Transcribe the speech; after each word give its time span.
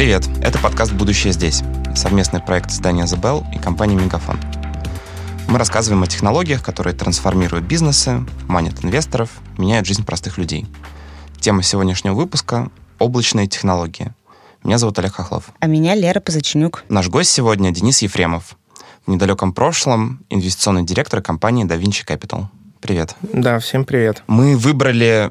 Привет, 0.00 0.26
это 0.42 0.58
подкаст 0.58 0.94
«Будущее 0.94 1.30
здесь», 1.30 1.62
совместный 1.94 2.40
проект 2.40 2.70
издания 2.70 3.04
The 3.04 3.20
Bell 3.20 3.44
и 3.54 3.58
компании 3.58 3.96
«Мегафон». 3.96 4.40
Мы 5.46 5.58
рассказываем 5.58 6.02
о 6.02 6.06
технологиях, 6.06 6.62
которые 6.62 6.94
трансформируют 6.94 7.66
бизнесы, 7.66 8.24
манят 8.48 8.82
инвесторов, 8.82 9.28
меняют 9.58 9.86
жизнь 9.86 10.02
простых 10.02 10.38
людей. 10.38 10.66
Тема 11.38 11.62
сегодняшнего 11.62 12.14
выпуска— 12.14 12.70
облачные 12.98 13.46
технологии. 13.46 14.14
Меня 14.64 14.78
зовут 14.78 14.98
Олег 14.98 15.12
Хохлов. 15.12 15.50
А 15.60 15.66
меня 15.66 15.94
Лера 15.94 16.20
Позаченюк. 16.20 16.84
Наш 16.88 17.10
гость 17.10 17.30
сегодня 17.30 17.70
Денис 17.70 18.00
Ефремов. 18.00 18.56
В 19.04 19.10
недалеком 19.10 19.52
прошлом 19.52 20.24
инвестиционный 20.30 20.84
директор 20.84 21.20
компании 21.20 21.66
DaVinci 21.66 22.06
Capital. 22.06 22.46
Привет. 22.80 23.16
Да, 23.20 23.58
всем 23.58 23.84
привет. 23.84 24.22
Мы 24.28 24.56
выбрали 24.56 25.30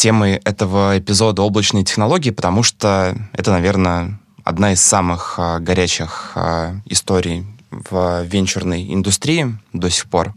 темой 0.00 0.36
этого 0.44 0.98
эпизода 0.98 1.42
облачные 1.42 1.84
технологии, 1.84 2.30
потому 2.30 2.62
что 2.62 3.14
это, 3.34 3.50
наверное, 3.50 4.18
одна 4.44 4.72
из 4.72 4.80
самых 4.80 5.34
а, 5.36 5.58
горячих 5.58 6.32
а, 6.36 6.76
историй 6.86 7.44
в 7.70 8.22
венчурной 8.22 8.94
индустрии 8.94 9.58
до 9.74 9.90
сих 9.90 10.08
пор. 10.08 10.32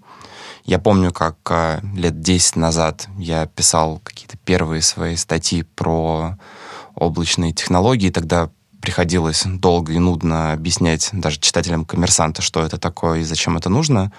Я 0.65 0.79
помню, 0.79 1.13
как 1.13 1.37
а, 1.49 1.79
лет 1.95 2.19
10 2.19 2.57
назад 2.57 3.07
я 3.17 3.45
писал 3.45 4.01
какие-то 4.03 4.35
первые 4.43 4.81
свои 4.81 5.15
статьи 5.15 5.63
про 5.63 6.37
облачные 6.95 7.53
технологии, 7.53 8.09
тогда 8.09 8.49
приходилось 8.81 9.43
долго 9.45 9.93
и 9.93 9.97
нудно 9.97 10.51
объяснять 10.51 11.09
даже 11.13 11.39
читателям 11.39 11.85
коммерсанта, 11.85 12.41
что 12.41 12.61
это 12.65 12.77
такое 12.77 13.21
и 13.21 13.23
зачем 13.23 13.55
это 13.55 13.69
нужно. 13.69 14.11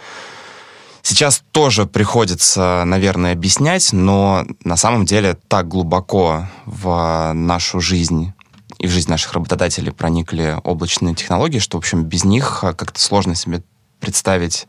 Сейчас 1.06 1.44
тоже 1.52 1.84
приходится, 1.84 2.82
наверное, 2.86 3.34
объяснять, 3.34 3.92
но 3.92 4.46
на 4.64 4.76
самом 4.76 5.04
деле 5.04 5.34
так 5.48 5.68
глубоко 5.68 6.48
в 6.64 7.32
нашу 7.34 7.78
жизнь 7.78 8.32
и 8.78 8.86
в 8.86 8.90
жизнь 8.90 9.10
наших 9.10 9.34
работодателей 9.34 9.92
проникли 9.92 10.58
облачные 10.64 11.14
технологии, 11.14 11.58
что, 11.58 11.76
в 11.76 11.80
общем, 11.80 12.04
без 12.04 12.24
них 12.24 12.60
как-то 12.60 12.98
сложно 12.98 13.34
себе 13.34 13.62
представить 14.00 14.66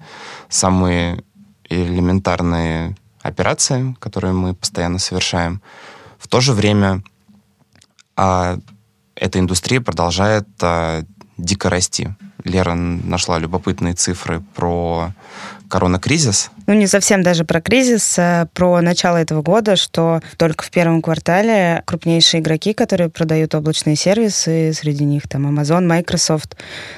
самые 0.50 1.24
элементарные 1.70 2.98
операции, 3.22 3.96
которые 4.00 4.34
мы 4.34 4.54
постоянно 4.54 5.00
совершаем. 5.00 5.62
В 6.20 6.28
то 6.28 6.42
же 6.42 6.52
время 6.52 7.02
а, 8.18 8.60
эта 9.16 9.40
индустрия 9.40 9.80
продолжает 9.80 10.50
а, 10.62 11.06
дико 11.38 11.70
расти. 11.70 12.10
Лера 12.44 12.74
нашла 12.74 13.40
любопытные 13.40 13.94
цифры 13.94 14.42
про 14.54 15.14
коронакризис. 15.70 16.52
Ну, 16.68 16.74
не 16.74 16.88
совсем 16.88 17.24
даже 17.24 17.46
про 17.46 17.62
кризис, 17.62 18.16
а 18.18 18.48
про 18.54 18.82
начало 18.82 19.18
этого 19.18 19.42
года, 19.42 19.76
что 19.76 20.22
только 20.38 20.64
в 20.64 20.72
первом 20.72 21.02
квартале 21.02 21.84
крупнейшие 21.86 22.42
игроки, 22.42 22.74
которые 22.74 23.10
продают 23.10 23.56
облачные 23.56 23.96
сервисы, 23.96 24.74
среди 24.74 25.06
них 25.06 25.28
там 25.28 25.48
Amazon, 25.48 25.86
Microsoft, 25.86 26.56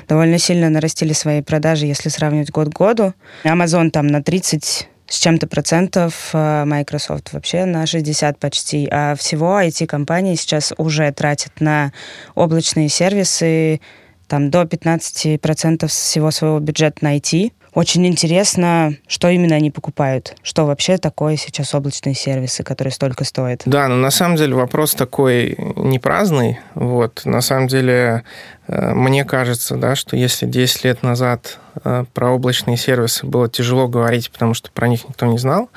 довольно 0.07 0.37
сильно 0.39 0.69
нарастили 0.69 1.13
свои 1.13 1.41
продажи, 1.41 1.85
если 1.85 2.09
сравнивать 2.09 2.51
год 2.51 2.69
к 2.69 2.77
году. 2.77 3.13
Amazon 3.43 3.89
там 3.89 4.07
на 4.07 4.23
30 4.23 4.89
с 5.09 5.19
чем-то 5.19 5.47
процентов, 5.47 6.29
а 6.33 6.65
Microsoft 6.65 7.31
вообще 7.33 7.65
на 7.65 7.85
60 7.85 8.37
почти. 8.39 8.87
А 8.91 9.15
всего 9.15 9.59
IT-компании 9.59 10.35
сейчас 10.35 10.73
уже 10.77 11.11
тратят 11.11 11.61
на 11.61 11.93
облачные 12.35 12.89
сервисы 12.89 13.79
там 14.27 14.49
до 14.49 14.63
15% 14.63 15.87
всего 15.87 16.31
своего 16.31 16.59
бюджета 16.59 16.97
на 17.01 17.17
IT. 17.17 17.53
Очень 17.77 18.07
интересно, 18.07 18.95
что 19.07 19.29
именно 19.29 19.53
они 19.53 19.69
покупают, 19.69 20.35
что 20.41 20.65
вообще 20.65 20.97
такое 20.97 21.35
сейчас 21.35 21.75
облачные 21.75 22.15
сервисы, 22.15 22.63
которые 22.63 22.91
столько 22.91 23.23
стоят. 23.23 23.61
Да, 23.65 23.87
но 23.87 23.97
на 23.97 24.09
самом 24.09 24.35
деле 24.35 24.55
вопрос 24.55 24.95
такой 24.95 25.55
не 25.75 25.99
праздный. 25.99 26.59
Вот, 26.73 27.21
на 27.25 27.39
самом 27.39 27.67
деле, 27.67 28.23
э, 28.67 28.93
мне 28.95 29.25
кажется, 29.25 29.75
да, 29.75 29.95
что 29.95 30.15
если 30.17 30.47
10 30.47 30.85
лет 30.85 31.03
назад 31.03 31.59
э, 31.83 32.05
про 32.15 32.31
облачные 32.31 32.77
сервисы 32.77 33.27
было 33.27 33.47
тяжело 33.47 33.87
говорить, 33.87 34.31
потому 34.31 34.55
что 34.55 34.71
про 34.71 34.87
них 34.87 35.07
никто 35.07 35.27
не 35.27 35.37
знал, 35.37 35.69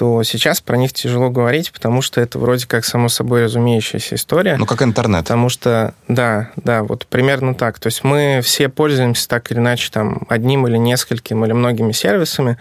то 0.00 0.22
сейчас 0.22 0.62
про 0.62 0.78
них 0.78 0.94
тяжело 0.94 1.28
говорить, 1.28 1.72
потому 1.72 2.00
что 2.00 2.22
это 2.22 2.38
вроде 2.38 2.66
как 2.66 2.86
само 2.86 3.10
собой 3.10 3.44
разумеющаяся 3.44 4.14
история. 4.14 4.56
Ну, 4.56 4.64
как 4.64 4.80
интернет. 4.80 5.24
Потому 5.24 5.50
что, 5.50 5.92
да, 6.08 6.48
да, 6.56 6.84
вот 6.84 7.06
примерно 7.06 7.54
так. 7.54 7.78
То 7.78 7.88
есть 7.88 8.02
мы 8.02 8.40
все 8.42 8.70
пользуемся 8.70 9.28
так 9.28 9.52
или 9.52 9.58
иначе 9.58 9.90
там 9.92 10.22
одним 10.30 10.66
или 10.66 10.78
нескольким 10.78 11.44
или 11.44 11.52
многими 11.52 11.92
сервисами, 11.92 12.56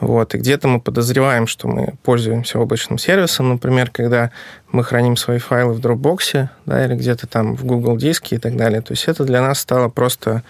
вот, 0.00 0.34
и 0.34 0.38
где-то 0.38 0.68
мы 0.68 0.82
подозреваем, 0.82 1.46
что 1.46 1.66
мы 1.66 1.94
пользуемся 2.02 2.58
облачным 2.58 2.98
сервисом, 2.98 3.48
например, 3.48 3.88
когда 3.88 4.30
мы 4.70 4.84
храним 4.84 5.16
свои 5.16 5.38
файлы 5.38 5.72
в 5.72 5.80
Dropbox, 5.80 6.48
да, 6.66 6.84
или 6.84 6.94
где-то 6.94 7.26
там 7.26 7.56
в 7.56 7.64
Google 7.64 7.96
диске 7.96 8.36
и 8.36 8.38
так 8.38 8.54
далее. 8.54 8.82
То 8.82 8.92
есть 8.92 9.08
это 9.08 9.24
для 9.24 9.40
нас 9.40 9.60
стало 9.60 9.88
просто 9.88 10.42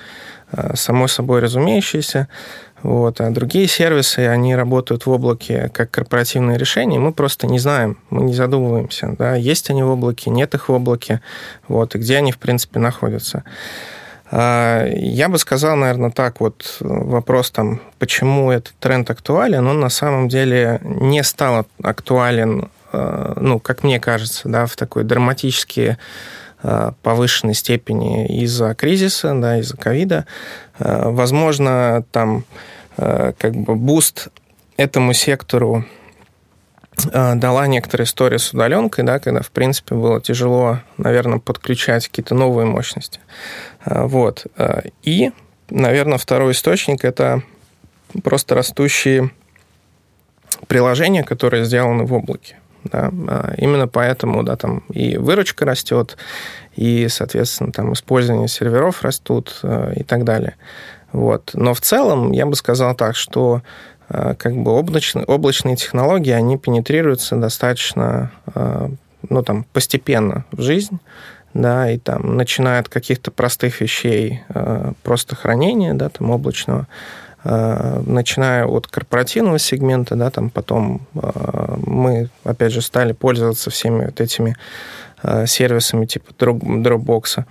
э, 0.50 0.74
само 0.74 1.06
собой 1.06 1.38
разумеющееся. 1.38 2.26
Вот. 2.82 3.20
А 3.20 3.30
другие 3.30 3.68
сервисы, 3.68 4.20
они 4.20 4.56
работают 4.56 5.06
в 5.06 5.10
облаке 5.10 5.70
как 5.72 5.90
корпоративные 5.90 6.58
решения, 6.58 6.98
мы 6.98 7.12
просто 7.12 7.46
не 7.46 7.58
знаем, 7.58 7.98
мы 8.10 8.22
не 8.24 8.34
задумываемся, 8.34 9.14
да, 9.16 9.36
есть 9.36 9.70
они 9.70 9.82
в 9.82 9.90
облаке, 9.90 10.30
нет 10.30 10.54
их 10.54 10.68
в 10.68 10.72
облаке, 10.72 11.20
вот, 11.68 11.94
и 11.94 11.98
где 11.98 12.16
они, 12.16 12.32
в 12.32 12.38
принципе, 12.38 12.80
находятся. 12.80 13.44
А, 14.30 14.86
я 14.88 15.28
бы 15.28 15.38
сказал, 15.38 15.76
наверное, 15.76 16.10
так 16.10 16.40
вот, 16.40 16.76
вопрос 16.80 17.50
там, 17.50 17.80
почему 17.98 18.50
этот 18.50 18.74
тренд 18.80 19.08
актуален, 19.10 19.66
он 19.66 19.78
на 19.78 19.90
самом 19.90 20.28
деле 20.28 20.80
не 20.82 21.22
стал 21.22 21.66
актуален, 21.82 22.68
а, 22.92 23.34
ну, 23.36 23.60
как 23.60 23.84
мне 23.84 24.00
кажется, 24.00 24.48
да, 24.48 24.66
в 24.66 24.74
такой 24.74 25.04
драматический 25.04 25.92
а, 25.92 25.96
повышенной 27.02 27.54
степени 27.54 28.42
из-за 28.42 28.74
кризиса, 28.74 29.34
да, 29.34 29.58
из-за 29.58 29.76
ковида. 29.76 30.26
Возможно, 30.78 32.04
там 32.12 32.44
Э, 32.96 33.32
как 33.38 33.52
бы 33.54 33.74
boost 33.74 34.28
этому 34.76 35.12
сектору 35.12 35.84
э, 37.12 37.34
дала 37.34 37.66
некоторая 37.66 38.06
история 38.06 38.38
с 38.38 38.52
удаленкой, 38.52 39.04
да, 39.04 39.18
когда, 39.18 39.40
в 39.40 39.50
принципе, 39.50 39.94
было 39.94 40.20
тяжело, 40.20 40.80
наверное, 40.98 41.38
подключать 41.38 42.08
какие-то 42.08 42.34
новые 42.34 42.66
мощности. 42.66 43.20
Э, 43.84 44.04
вот. 44.04 44.46
И, 45.02 45.32
наверное, 45.70 46.18
второй 46.18 46.52
источник– 46.52 47.04
это 47.04 47.42
просто 48.22 48.54
растущие 48.54 49.30
приложения, 50.66 51.24
которые 51.24 51.64
сделаны 51.64 52.04
в 52.04 52.12
облаке. 52.12 52.58
Да. 52.84 53.10
Именно 53.58 53.88
поэтому 53.88 54.42
да, 54.42 54.56
там 54.56 54.82
и 54.92 55.16
выручка 55.16 55.64
растет, 55.64 56.16
и, 56.74 57.06
соответственно, 57.08 57.72
там 57.72 57.92
использование 57.92 58.48
серверов 58.48 59.02
растут 59.02 59.60
и 59.94 60.02
так 60.02 60.24
далее. 60.24 60.56
Вот. 61.12 61.50
Но 61.54 61.74
в 61.74 61.80
целом 61.80 62.32
я 62.32 62.46
бы 62.46 62.56
сказал 62.56 62.94
так, 62.94 63.16
что 63.16 63.62
э, 64.08 64.34
как 64.38 64.56
бы 64.56 64.72
облачные, 64.72 65.24
облачные 65.26 65.76
технологии, 65.76 66.32
они 66.32 66.56
пенетрируются 66.56 67.36
достаточно 67.36 68.30
ну, 69.28 69.42
там, 69.42 69.64
постепенно 69.72 70.44
в 70.50 70.62
жизнь, 70.62 70.98
да, 71.54 71.90
и 71.90 71.98
там, 71.98 72.36
начиная 72.36 72.80
от 72.80 72.88
каких-то 72.88 73.30
простых 73.30 73.80
вещей, 73.80 74.42
просто 75.02 75.36
хранения, 75.36 75.94
да, 75.94 76.08
там, 76.08 76.30
облачного, 76.30 76.88
начиная 77.44 78.66
от 78.66 78.86
корпоративного 78.86 79.58
сегмента, 79.58 80.14
да, 80.14 80.30
там 80.30 80.50
потом 80.50 81.00
мы, 81.12 82.28
опять 82.44 82.72
же, 82.72 82.82
стали 82.82 83.12
пользоваться 83.12 83.70
всеми 83.70 84.06
вот 84.06 84.20
этими 84.20 84.56
сервисами 85.46 86.06
типа 86.06 86.32
Dropbox, 86.38 87.44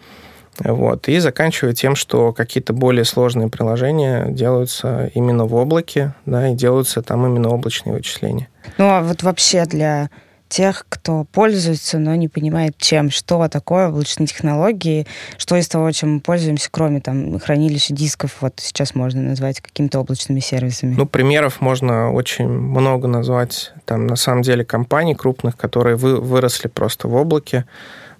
вот. 0.59 1.07
И 1.07 1.19
заканчивая 1.19 1.74
тем, 1.74 1.96
что 1.96 2.33
какие-то 2.33 2.74
более 2.74 3.06
сложные 3.06 3.48
приложения 3.48 4.27
делаются 4.30 5.10
именно 5.13 5.45
в 5.45 5.56
облаке, 5.56 6.13
да, 6.25 6.50
и 6.50 6.56
делаются 6.56 7.01
там 7.01 7.25
именно 7.25 7.50
облачные 7.50 7.94
вычисления. 7.94 8.50
Ну, 8.77 8.86
а 8.89 9.01
вот 9.01 9.24
вообще 9.24 9.66
для 9.66 10.10
тех, 10.51 10.86
кто 10.89 11.24
пользуется, 11.24 11.98
но 11.98 12.13
не 12.15 12.27
понимает, 12.27 12.75
чем, 12.77 13.09
что 13.09 13.48
такое 13.48 13.88
облачные 13.88 14.27
технологии, 14.27 15.07
что 15.38 15.56
из 15.56 15.69
того, 15.69 15.89
чем 15.92 16.15
мы 16.15 16.19
пользуемся, 16.19 16.68
кроме 16.69 17.00
там 17.00 17.39
хранилища 17.39 17.94
дисков, 17.94 18.38
вот 18.42 18.56
сейчас 18.57 18.94
можно 18.94 19.21
назвать 19.21 19.62
какими-то 19.62 20.00
облачными 20.00 20.42
сервисами? 20.42 20.94
Ну, 20.95 21.06
примеров 21.06 21.62
можно 21.62 22.12
очень 22.12 22.50
много 22.50 23.07
назвать. 23.07 23.71
Там, 23.86 24.07
на 24.07 24.18
самом 24.18 24.42
деле, 24.42 24.65
компаний 24.65 25.15
крупных, 25.15 25.56
которые 25.56 25.95
вы, 25.95 26.19
выросли 26.19 26.68
просто 26.68 27.07
в 27.07 27.15
облаке, 27.15 27.65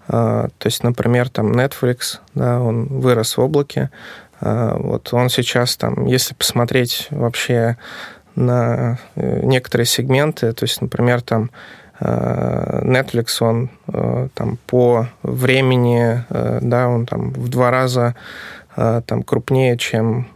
а, 0.08 0.48
то 0.58 0.68
есть, 0.68 0.84
например, 0.84 1.28
там 1.30 1.52
Netflix, 1.52 2.20
да, 2.34 2.62
он 2.62 2.86
вырос 2.86 3.36
в 3.36 3.42
облаке. 3.42 3.92
А, 4.40 4.78
вот 4.78 5.14
он 5.14 5.30
сейчас 5.30 5.76
там, 5.76 6.06
если 6.06 6.34
посмотреть 6.34 7.08
вообще 7.10 7.76
на 8.36 9.00
э, 9.16 9.42
некоторые 9.44 9.86
сегменты, 9.86 10.54
то 10.54 10.64
есть, 10.64 10.82
например, 10.82 11.22
там 11.22 11.52
Netflix, 12.02 13.28
он 13.42 13.70
там 14.34 14.58
по 14.66 15.08
времени, 15.22 16.24
да, 16.30 16.88
он 16.88 17.06
там 17.06 17.32
в 17.32 17.48
два 17.48 17.70
раза 17.70 18.16
там 18.76 19.24
крупнее, 19.24 19.78
чем 19.78 20.28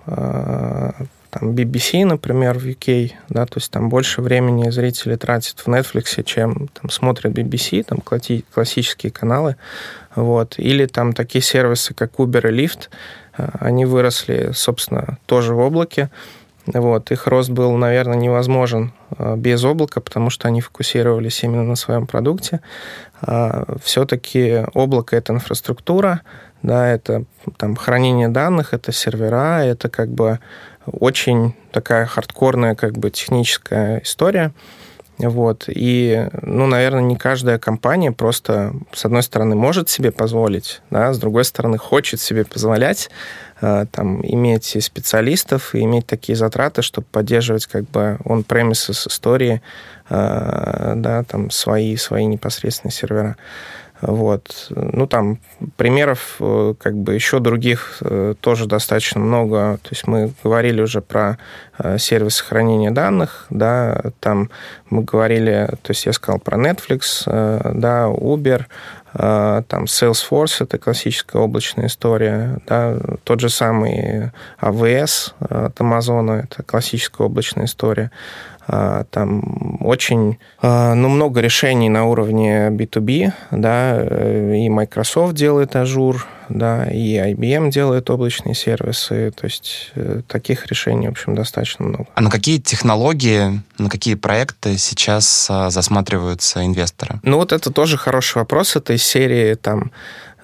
там 1.35 1.51
BBC, 1.51 2.05
например, 2.05 2.57
в 2.57 2.65
UK, 2.65 3.11
да, 3.27 3.45
то 3.45 3.57
есть 3.57 3.69
там 3.69 3.89
больше 3.89 4.21
времени 4.21 4.69
зрители 4.69 5.17
тратят 5.17 5.59
в 5.59 5.67
Netflix, 5.67 6.23
чем 6.23 6.69
там 6.69 6.89
смотрят 6.89 7.33
BBC, 7.33 7.83
там 7.83 7.99
классические 7.99 9.11
каналы, 9.11 9.57
вот, 10.15 10.57
или 10.57 10.85
там 10.85 11.11
такие 11.11 11.41
сервисы, 11.41 11.93
как 11.93 12.13
Uber 12.13 12.49
и 12.49 12.65
Lyft, 12.65 12.87
э, 13.37 13.49
они 13.59 13.83
выросли, 13.83 14.51
собственно, 14.53 15.17
тоже 15.25 15.53
в 15.53 15.59
облаке, 15.59 16.09
вот, 16.67 17.11
их 17.11 17.27
рост 17.27 17.49
был, 17.49 17.75
наверное, 17.77 18.17
невозможен 18.17 18.91
э, 19.17 19.35
без 19.35 19.63
облака, 19.63 20.01
потому 20.01 20.29
что 20.29 20.47
они 20.47 20.61
фокусировались 20.61 21.43
именно 21.43 21.63
на 21.63 21.75
своем 21.75 22.07
продукте. 22.07 22.61
А, 23.21 23.65
Все-таки 23.83 24.65
облако— 24.73 25.15
это 25.17 25.33
инфраструктура, 25.33 26.21
да, 26.63 26.87
это 26.87 27.25
там 27.57 27.75
хранение 27.75 28.29
данных, 28.29 28.73
это 28.73 28.91
сервера, 28.91 29.63
это 29.63 29.89
как 29.89 30.09
бы 30.09 30.39
очень 30.85 31.53
такая 31.71 32.05
хардкорная 32.05 32.75
как 32.75 32.97
бы 32.97 33.11
техническая 33.11 34.01
история. 34.03 34.51
Вот. 35.17 35.65
И, 35.67 36.27
ну, 36.41 36.67
наверное, 36.67 37.01
не 37.01 37.15
каждая 37.15 37.57
компания 37.57 38.11
просто, 38.11 38.73
с 38.91 39.05
одной 39.05 39.23
стороны, 39.23 39.55
может 39.55 39.89
себе 39.89 40.11
позволить, 40.11 40.81
да, 40.89 41.13
с 41.13 41.19
другой 41.19 41.45
стороны, 41.45 41.77
хочет 41.77 42.19
себе 42.19 42.43
позволять 42.43 43.09
э, 43.61 43.85
там, 43.91 44.25
иметь 44.25 44.75
специалистов 44.83 45.73
и 45.73 45.81
иметь 45.81 46.05
такие 46.05 46.35
затраты, 46.35 46.81
чтобы 46.81 47.07
поддерживать 47.11 47.65
как 47.65 47.89
бы 47.89 48.17
on-premises 48.25 49.07
истории, 49.07 49.61
э, 50.09 50.93
да, 50.97 51.23
там, 51.23 51.49
свои, 51.49 51.95
свои 51.95 52.25
непосредственные 52.25 52.91
сервера. 52.91 53.37
Вот. 54.07 54.67
Ну, 54.69 55.07
там 55.07 55.39
примеров 55.77 56.35
э, 56.39 56.75
как 56.79 56.95
бы 56.95 57.15
еще 57.15 57.39
других 57.39 57.97
э, 58.01 58.35
тоже 58.39 58.67
достаточно 58.67 59.19
много. 59.19 59.79
То 59.81 59.89
есть 59.91 60.07
мы 60.07 60.31
говорили 60.43 60.81
уже 60.81 61.01
про 61.01 61.37
э, 61.79 61.97
сервисы 61.97 62.43
хранения 62.43 62.91
данных, 62.91 63.47
да, 63.49 64.01
там 64.19 64.49
мы 64.89 65.03
говорили, 65.03 65.69
то 65.81 65.91
есть 65.91 66.05
я 66.05 66.13
сказал 66.13 66.39
про 66.39 66.57
Netflix, 66.57 67.23
да, 67.25 68.05
Uber, 68.07 68.65
там 69.13 69.85
Salesforce, 69.85 70.57
это 70.63 70.77
классическая 70.77 71.41
облачная 71.41 71.87
история, 71.87 72.59
да, 72.67 72.97
тот 73.23 73.39
же 73.39 73.49
самый 73.49 74.31
AWS 74.61 75.33
от 75.39 75.79
Amazon, 75.79 76.43
это 76.43 76.63
классическая 76.63 77.23
облачная 77.23 77.65
история. 77.65 78.11
А, 78.67 79.03
там 79.11 79.77
очень 79.81 80.39
а, 80.61 80.95
ну, 80.95 81.09
много 81.09 81.39
решений 81.39 81.89
на 81.89 82.05
уровне 82.05 82.69
B2B, 82.69 83.31
да, 83.51 83.97
э, 83.97 84.55
и 84.57 84.69
Microsoft 84.69 85.35
делает 85.35 85.75
Azure, 85.75 86.21
да, 86.49 86.85
и 86.85 87.15
IBM 87.15 87.69
делает 87.69 88.09
облачные 88.09 88.55
сервисы, 88.55 89.31
то 89.31 89.45
есть 89.45 89.91
э, 89.95 90.21
таких 90.27 90.65
решений, 90.65 91.07
в 91.07 91.11
общем, 91.11 91.35
достаточно 91.35 91.85
много. 91.85 92.07
А 92.15 92.21
на 92.21 92.31
какие 92.31 92.57
технологии, 92.59 93.61
на 93.77 93.89
какие 93.89 94.15
проекты 94.15 94.77
сейчас 94.77 95.47
а, 95.49 95.69
засматриваются 95.69 96.65
инвесторы? 96.65 97.19
Ну 97.21 97.37
вот 97.37 97.51
это 97.51 97.71
тоже 97.71 97.97
хороший 97.97 98.39
вопрос, 98.39 98.75
это 98.75 98.93
из 98.93 99.03
серии 99.03 99.53
там 99.53 99.91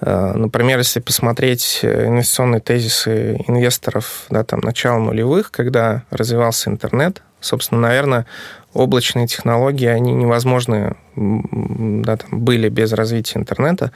Например, 0.04 0.78
если 0.78 0.98
посмотреть 0.98 1.80
инвестиционные 1.82 2.60
тезисы 2.60 3.36
инвесторов 3.46 4.24
да, 4.30 4.42
там, 4.42 4.60
начала 4.60 4.98
нулевых, 4.98 5.52
когда 5.52 6.02
развивался 6.10 6.70
интернет, 6.70 7.22
Собственно, 7.42 7.80
наверное, 7.80 8.24
облачные 8.72 9.26
технологии, 9.26 9.86
они 9.86 10.12
невозможны 10.12 10.94
да, 11.16 12.16
там, 12.16 12.40
были 12.40 12.68
без 12.68 12.92
развития 12.92 13.40
интернета. 13.40 13.90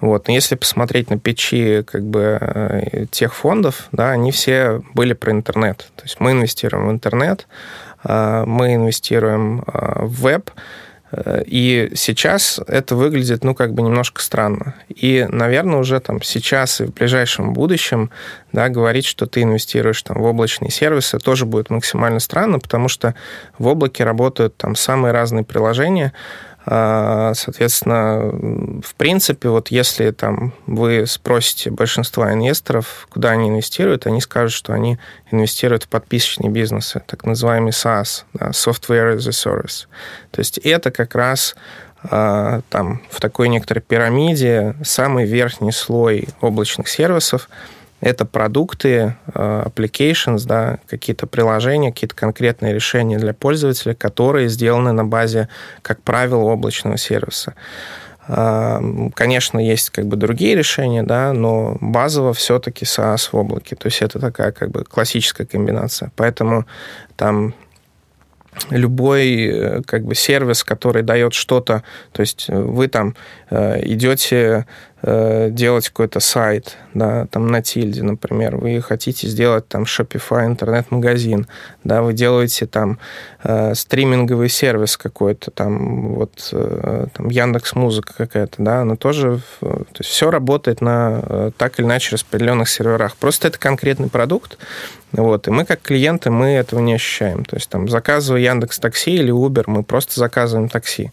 Вот. 0.00 0.28
Но 0.28 0.34
если 0.34 0.54
посмотреть 0.54 1.10
на 1.10 1.18
печи 1.18 1.82
как 1.82 2.04
бы, 2.04 2.38
э, 2.40 3.06
тех 3.10 3.34
фондов, 3.34 3.88
да, 3.90 4.10
они 4.10 4.30
все 4.30 4.82
были 4.94 5.12
про 5.12 5.32
интернет. 5.32 5.90
То 5.96 6.04
есть 6.04 6.20
мы 6.20 6.30
инвестируем 6.30 6.86
в 6.86 6.92
интернет, 6.92 7.48
э, 8.04 8.44
мы 8.46 8.74
инвестируем 8.74 9.64
э, 9.66 10.04
в 10.04 10.22
веб, 10.22 10.50
и 11.46 11.92
сейчас 11.94 12.60
это 12.66 12.96
выглядит, 12.96 13.44
ну, 13.44 13.54
как 13.54 13.74
бы 13.74 13.82
немножко 13.82 14.22
странно. 14.22 14.74
И, 14.88 15.26
наверное, 15.28 15.78
уже 15.78 16.00
там 16.00 16.22
сейчас 16.22 16.80
и 16.80 16.84
в 16.84 16.94
ближайшем 16.94 17.52
будущем, 17.52 18.10
да, 18.52 18.68
говорить, 18.68 19.04
что 19.04 19.26
ты 19.26 19.42
инвестируешь 19.42 20.02
там 20.02 20.20
в 20.20 20.24
облачные 20.24 20.70
сервисы, 20.70 21.18
тоже 21.18 21.44
будет 21.44 21.70
максимально 21.70 22.20
странно, 22.20 22.58
потому 22.58 22.88
что 22.88 23.14
в 23.58 23.66
облаке 23.66 24.04
работают 24.04 24.56
там 24.56 24.74
самые 24.74 25.12
разные 25.12 25.44
приложения, 25.44 26.12
соответственно, 26.64 28.80
в 28.82 28.94
принципе, 28.96 29.48
вот 29.48 29.68
если 29.68 30.10
там 30.10 30.52
вы 30.66 31.06
спросите 31.06 31.70
большинства 31.70 32.32
инвесторов, 32.32 33.08
куда 33.10 33.30
они 33.30 33.48
инвестируют, 33.48 34.06
они 34.06 34.20
скажут, 34.20 34.52
что 34.52 34.72
они 34.72 34.98
инвестируют 35.30 35.84
в 35.84 35.88
подписочные 35.88 36.50
бизнесы, 36.50 37.02
так 37.06 37.24
называемый 37.24 37.72
SaaS, 37.72 38.24
да, 38.34 38.50
Software 38.50 39.16
as 39.16 39.26
a 39.26 39.30
Service. 39.30 39.86
То 40.30 40.40
есть 40.40 40.58
это 40.58 40.90
как 40.90 41.14
раз 41.16 41.56
а, 42.04 42.60
там 42.70 43.02
в 43.10 43.20
такой 43.20 43.48
некоторой 43.48 43.82
пирамиде 43.82 44.76
самый 44.84 45.26
верхний 45.26 45.72
слой 45.72 46.28
облачных 46.40 46.88
сервисов– 46.88 47.48
это 48.02 48.24
продукты, 48.24 49.14
э, 49.32 49.62
applications, 49.64 50.44
да, 50.44 50.80
какие-то 50.88 51.28
приложения, 51.28 51.92
какие-то 51.92 52.16
конкретные 52.16 52.74
решения 52.74 53.16
для 53.16 53.32
пользователя, 53.32 53.94
которые 53.94 54.48
сделаны 54.48 54.90
на 54.92 55.04
базе, 55.04 55.48
как 55.82 56.02
правило, 56.02 56.40
облачного 56.50 56.98
сервиса. 56.98 57.54
Э, 58.26 58.80
конечно, 59.14 59.60
есть 59.60 59.90
как 59.90 60.06
бы 60.06 60.16
другие 60.16 60.56
решения, 60.56 61.04
да, 61.04 61.32
но 61.32 61.78
базово 61.80 62.34
все-таки 62.34 62.84
SaaS 62.84 63.28
в 63.30 63.36
облаке. 63.36 63.76
То 63.76 63.86
есть 63.86 64.02
это 64.02 64.18
такая 64.18 64.50
как 64.50 64.72
бы 64.72 64.82
классическая 64.82 65.46
комбинация. 65.46 66.10
Поэтому 66.16 66.66
там 67.14 67.54
любой 68.70 69.46
э, 69.46 69.82
как 69.86 70.04
бы 70.04 70.16
сервис, 70.16 70.64
который 70.64 71.04
дает 71.04 71.34
что-то, 71.34 71.84
то 72.10 72.20
есть 72.20 72.48
вы 72.48 72.88
там 72.88 73.14
идете 73.48 74.66
Э, 75.04 75.48
делать 75.50 75.88
какой-то 75.88 76.20
сайт, 76.20 76.76
да, 76.94 77.26
там 77.26 77.48
на 77.48 77.62
тильде, 77.62 78.02
например, 78.02 78.56
вы 78.56 78.80
хотите 78.82 79.26
сделать 79.28 79.68
там 79.68 79.84
Shopify 79.84 80.46
интернет-магазин, 80.46 81.46
да, 81.84 82.02
вы 82.02 82.12
делаете 82.12 82.66
там 82.66 82.98
э, 83.42 83.74
стриминговый 83.74 84.48
сервис 84.48 84.96
какой-то, 84.96 85.50
там 85.50 86.14
вот 86.14 86.50
э, 86.52 87.06
там 87.14 87.28
Яндекс 87.28 87.74
Музыка 87.74 88.14
какая-то, 88.16 88.62
да, 88.62 88.82
она 88.82 88.96
тоже, 88.96 89.40
то 89.60 89.86
есть 89.98 90.10
все 90.10 90.30
работает 90.30 90.80
на 90.80 91.20
э, 91.22 91.50
так 91.56 91.78
или 91.78 91.86
иначе 91.86 92.14
распределенных 92.14 92.68
серверах. 92.68 93.16
Просто 93.16 93.48
это 93.48 93.58
конкретный 93.58 94.08
продукт, 94.08 94.58
вот, 95.12 95.46
и 95.48 95.50
мы 95.50 95.64
как 95.64 95.82
клиенты, 95.82 96.30
мы 96.30 96.52
этого 96.52 96.80
не 96.80 96.94
ощущаем. 96.94 97.44
То 97.44 97.56
есть 97.56 97.68
там 97.68 97.88
заказывая 97.88 98.40
Яндекс 98.40 98.78
Такси 98.78 99.14
или 99.14 99.32
Uber, 99.32 99.64
мы 99.66 99.82
просто 99.82 100.18
заказываем 100.18 100.68
такси 100.68 101.12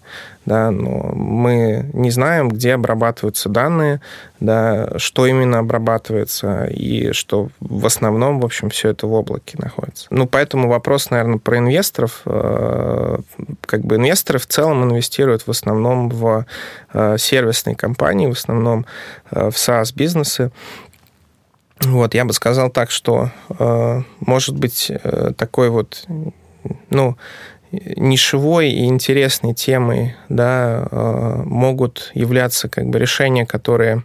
да, 0.50 0.72
но 0.72 1.12
мы 1.14 1.90
не 1.94 2.10
знаем, 2.10 2.50
где 2.50 2.74
обрабатываются 2.74 3.50
данные, 3.50 4.02
да, 4.40 4.98
что 4.98 5.28
именно 5.28 5.60
обрабатывается, 5.70 6.66
и 6.66 7.12
что 7.12 7.50
в 7.60 7.86
основном, 7.86 8.40
в 8.40 8.46
общем, 8.46 8.70
все 8.70 8.90
это 8.90 9.06
в 9.06 9.14
облаке 9.14 9.58
находится. 9.60 10.08
Ну, 10.10 10.28
поэтому 10.28 10.68
вопрос, 10.68 11.12
наверное, 11.12 11.38
про 11.38 11.60
инвесторов. 11.60 12.22
Э, 12.26 13.20
как 13.66 13.82
бы 13.82 13.98
инвесторы 13.98 14.40
в 14.40 14.48
целом 14.48 14.84
инвестируют 14.84 15.46
в 15.46 15.52
основном 15.52 16.10
в 16.10 16.46
э, 16.94 17.18
сервисные 17.20 17.76
компании, 17.76 18.28
в 18.28 18.32
основном 18.32 18.86
э, 19.32 19.52
в 19.52 19.56
SaaS-бизнесы, 19.56 20.52
вот, 21.82 22.14
я 22.14 22.26
бы 22.26 22.34
сказал 22.34 22.70
так, 22.70 22.92
что 22.92 23.32
может 24.20 24.58
быть 24.58 24.92
такой 25.38 25.70
вот, 25.70 26.06
ну, 26.90 27.16
нишевой 27.72 28.70
и 28.70 28.84
интересной 28.84 29.54
темой 29.54 30.18
да, 30.28 30.90
могут 31.46 32.12
являться 32.14 32.68
как 32.68 32.88
бы 32.88 33.00
решения, 33.00 33.46
которые 33.46 34.04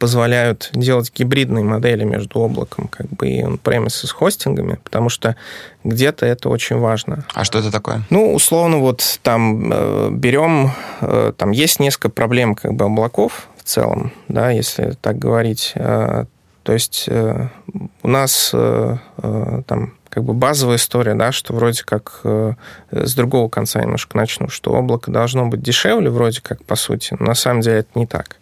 позволяют 0.00 0.70
делать 0.72 1.12
гибридные 1.14 1.62
модели 1.62 2.02
между 2.02 2.40
облаком 2.40 2.88
как 2.88 3.06
бы 3.10 3.28
и 3.28 3.42
on-premises 3.42 4.06
с 4.06 4.10
хостингами, 4.10 4.80
потому 4.82 5.10
что 5.10 5.36
где-то 5.84 6.26
это 6.26 6.48
очень 6.48 6.78
важно. 6.78 7.24
А 7.34 7.44
что 7.44 7.60
это 7.60 7.70
такое? 7.70 8.02
Ну, 8.10 8.34
условно, 8.34 8.78
вот 8.78 9.20
там 9.22 9.70
э, 9.72 10.08
берем, 10.10 10.72
э, 11.02 11.32
там 11.36 11.52
есть 11.52 11.78
несколько 11.78 12.08
проблем 12.08 12.54
как 12.54 12.72
бы 12.72 12.86
облаков 12.86 13.48
в 13.58 13.62
целом, 13.62 14.10
да, 14.26 14.50
если 14.50 14.96
так 15.00 15.18
говорить. 15.18 15.74
То 15.74 16.74
есть 16.74 17.08
у 17.08 18.08
нас 18.08 18.50
там 18.50 19.92
как 20.10 20.24
бы 20.24 20.34
базовая 20.34 20.76
история, 20.76 21.14
да, 21.14 21.32
что 21.32 21.54
вроде 21.54 21.84
как 21.84 22.20
э, 22.24 22.54
с 22.90 23.14
другого 23.14 23.48
конца 23.48 23.80
немножко 23.80 24.16
начну, 24.16 24.48
что 24.48 24.72
облако 24.72 25.10
должно 25.10 25.46
быть 25.46 25.62
дешевле 25.62 26.10
вроде 26.10 26.40
как, 26.42 26.64
по 26.64 26.74
сути, 26.74 27.16
но 27.18 27.26
на 27.26 27.34
самом 27.34 27.62
деле 27.62 27.78
это 27.78 27.90
не 27.94 28.06
так. 28.06 28.36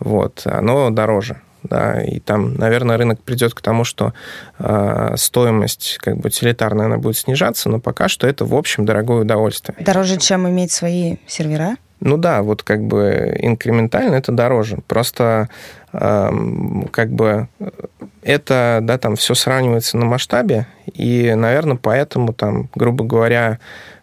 Вот, 0.00 0.42
оно 0.44 0.90
дороже. 0.90 1.40
Да, 1.62 2.02
и 2.02 2.20
там, 2.20 2.56
наверное, 2.56 2.98
рынок 2.98 3.22
придет 3.22 3.54
к 3.54 3.62
тому, 3.62 3.84
что 3.84 4.12
э, 4.58 5.14
стоимость 5.16 5.96
как 5.98 6.18
бы 6.18 6.26
утилитарная 6.26 6.86
она 6.86 6.98
будет 6.98 7.16
снижаться, 7.16 7.70
но 7.70 7.80
пока 7.80 8.08
что 8.08 8.26
это, 8.26 8.44
в 8.44 8.54
общем, 8.54 8.84
дорогое 8.84 9.22
удовольствие. 9.22 9.74
Дороже, 9.80 10.18
чем 10.18 10.46
иметь 10.46 10.72
свои 10.72 11.16
сервера? 11.26 11.76
Ну 12.04 12.18
да, 12.18 12.42
вот 12.42 12.62
как 12.62 12.84
бы 12.84 13.34
инкрементально 13.40 14.16
это 14.16 14.30
дороже. 14.30 14.80
Просто 14.86 15.48
э, 15.94 16.30
как 16.92 17.10
бы 17.10 17.48
это, 18.22 18.80
да, 18.82 18.98
там 18.98 19.16
все 19.16 19.32
сравнивается 19.34 19.96
на 19.96 20.04
масштабе, 20.04 20.66
И, 20.92 21.32
наверное, 21.34 21.76
поэтому 21.76 22.34
там, 22.34 22.68
грубо 22.74 23.04
говоря, 23.04 23.58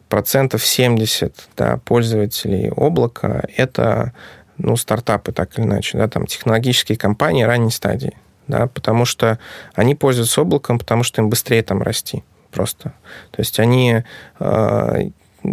процентов 0.09 0.65
70 0.65 1.49
да, 1.55 1.77
пользователей 1.85 2.71
облака– 2.71 3.43
это 3.55 4.13
ну, 4.57 4.75
стартапы, 4.77 5.31
так 5.31 5.59
или 5.59 5.65
иначе, 5.65 5.99
да, 5.99 6.07
там 6.07 6.25
технологические 6.25 6.97
компании 6.97 7.43
ранней 7.43 7.71
стадии, 7.71 8.17
да, 8.47 8.65
потому 8.65 9.05
что 9.05 9.37
они 9.75 9.93
пользуются 9.93 10.41
облаком, 10.41 10.79
потому 10.79 11.03
что 11.03 11.21
им 11.21 11.29
быстрее 11.29 11.61
там 11.61 11.83
расти 11.83 12.23
просто. 12.49 12.93
То 13.29 13.39
есть 13.41 13.59
они 13.59 14.03
э, 14.39 15.09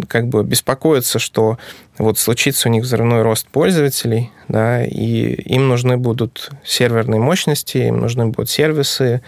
как 0.07 0.27
бы 0.27 0.43
беспокоятся, 0.43 1.19
что 1.19 1.57
вот 1.97 2.17
случится 2.17 2.69
у 2.69 2.71
них 2.71 2.83
взрывной 2.83 3.23
рост 3.23 3.47
пользователей, 3.47 4.31
да, 4.47 4.83
и 4.85 5.33
им 5.33 5.67
нужны 5.67 5.97
будут 5.97 6.49
серверные 6.63 7.19
мощности, 7.19 7.77
им 7.77 7.99
нужны 7.99 8.27
будут 8.27 8.49
сервисы, 8.49 9.21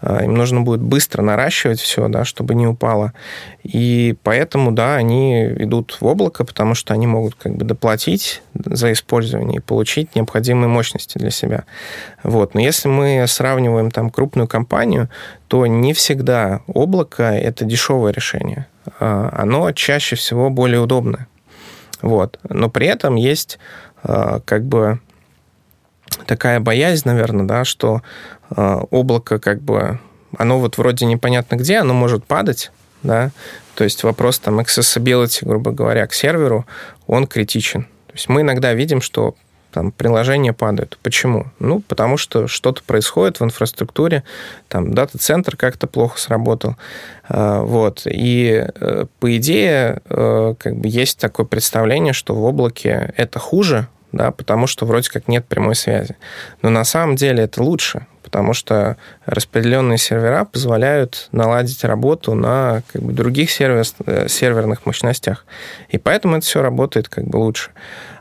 а, 0.00 0.22
им 0.22 0.34
нужно 0.34 0.60
будет 0.60 0.80
быстро 0.80 1.22
наращивать 1.22 1.80
все, 1.80 2.06
да, 2.08 2.24
чтобы 2.24 2.54
не 2.54 2.66
упало. 2.66 3.14
И 3.62 4.14
поэтому, 4.22 4.72
да, 4.72 4.96
они 4.96 5.46
идут 5.46 5.96
в 6.00 6.06
облако, 6.06 6.44
потому 6.44 6.74
что 6.74 6.92
они 6.92 7.06
могут 7.06 7.34
как 7.34 7.56
бы 7.56 7.64
доплатить 7.64 8.42
за 8.54 8.92
использование 8.92 9.58
и 9.58 9.62
получить 9.62 10.14
необходимые 10.14 10.68
мощности 10.68 11.16
для 11.16 11.30
себя. 11.30 11.64
Вот. 12.22 12.54
Но 12.54 12.60
если 12.60 12.88
мы 12.88 13.24
сравниваем 13.26 13.90
там 13.90 14.10
крупную 14.10 14.48
компанию, 14.48 15.08
то 15.48 15.66
не 15.66 15.94
всегда 15.94 16.60
облако– 16.66 17.22
это 17.32 17.64
дешевое 17.64 18.12
решение. 18.12 18.66
А, 18.98 19.30
оно 19.32 19.72
чаще 19.72 20.16
всего 20.16 20.50
более 20.50 20.80
удобное. 20.80 21.26
Вот. 22.02 22.38
Но 22.48 22.68
при 22.68 22.86
этом 22.86 23.16
есть 23.16 23.58
а, 24.02 24.40
как 24.44 24.64
бы 24.64 25.00
такая 26.26 26.60
боязнь, 26.60 27.08
наверное, 27.08 27.46
да, 27.46 27.64
что 27.64 28.02
а, 28.50 28.78
облако 28.90 29.38
как 29.38 29.60
бы 29.60 29.98
оно 30.36 30.58
вот 30.58 30.78
вроде 30.78 31.06
непонятно 31.06 31.56
где, 31.56 31.78
оно 31.78 31.94
может 31.94 32.24
падать, 32.24 32.70
да, 33.02 33.30
то 33.74 33.84
есть 33.84 34.02
вопрос 34.02 34.38
там 34.38 34.60
accessibility, 34.60 35.44
грубо 35.44 35.70
говоря, 35.70 36.06
к 36.06 36.12
серверу, 36.12 36.66
он 37.06 37.26
критичен. 37.26 37.84
То 38.08 38.14
есть 38.14 38.28
мы 38.28 38.42
иногда 38.42 38.74
видим, 38.74 39.00
что 39.00 39.36
там 39.78 39.92
приложения 39.92 40.52
падают. 40.52 40.98
Почему? 41.04 41.46
Ну, 41.60 41.78
потому 41.78 42.16
что 42.16 42.48
что-то 42.48 42.82
происходит 42.82 43.38
в 43.38 43.44
инфраструктуре, 43.44 44.24
там 44.66 44.92
дата-центр 44.92 45.56
как-то 45.56 45.86
плохо 45.86 46.18
сработал, 46.18 46.74
а, 47.28 47.62
вот. 47.62 48.02
И 48.04 48.66
э, 48.74 49.06
по 49.20 49.36
идее 49.36 50.00
э, 50.04 50.54
как 50.58 50.74
бы 50.74 50.88
есть 50.88 51.20
такое 51.20 51.46
представление, 51.46 52.12
что 52.12 52.34
в 52.34 52.42
облаке 52.42 53.14
это 53.16 53.38
хуже, 53.38 53.86
да, 54.10 54.32
потому 54.32 54.66
что 54.66 54.84
вроде 54.84 55.10
как 55.10 55.28
нет 55.28 55.46
прямой 55.46 55.76
связи. 55.76 56.16
Но 56.60 56.70
на 56.70 56.82
самом 56.82 57.14
деле 57.14 57.44
это 57.44 57.62
лучше, 57.62 58.04
потому 58.24 58.54
что 58.54 58.96
распределенные 59.26 59.98
сервера 59.98 60.44
позволяют 60.44 61.28
наладить 61.30 61.84
работу 61.84 62.34
на 62.34 62.82
как 62.92 63.00
бы, 63.00 63.12
других 63.12 63.52
сервер, 63.52 63.84
э, 64.06 64.26
серверных 64.28 64.86
мощностях. 64.86 65.46
И 65.88 65.98
поэтому 65.98 66.36
это 66.36 66.46
все 66.46 66.62
работает 66.62 67.08
как 67.08 67.28
бы 67.28 67.36
лучше. 67.36 67.70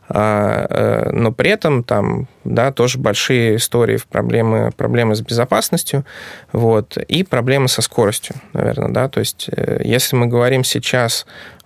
А, 0.10 0.66
э, 0.70 1.10
но 1.12 1.32
при 1.32 1.52
этом 1.52 1.84
там, 1.84 2.28
да, 2.44 2.72
тоже 2.72 2.98
большие 2.98 3.58
истории 3.58 4.00
проблемы, 4.10 4.72
проблемы 4.76 5.16
с 5.16 5.22
безопасностью, 5.22 6.06
вот, 6.54 6.98
и 6.98 7.24
проблемы 7.24 7.68
со 7.68 7.82
скоростью, 7.82 8.36
наверное, 8.54 8.90
да, 8.90 9.10
то 9.10 9.20
есть 9.20 9.50
э, 9.52 9.82
если 9.84 10.16
мы 10.16 10.28
говорим 10.28 10.64
сейчас 10.64 11.26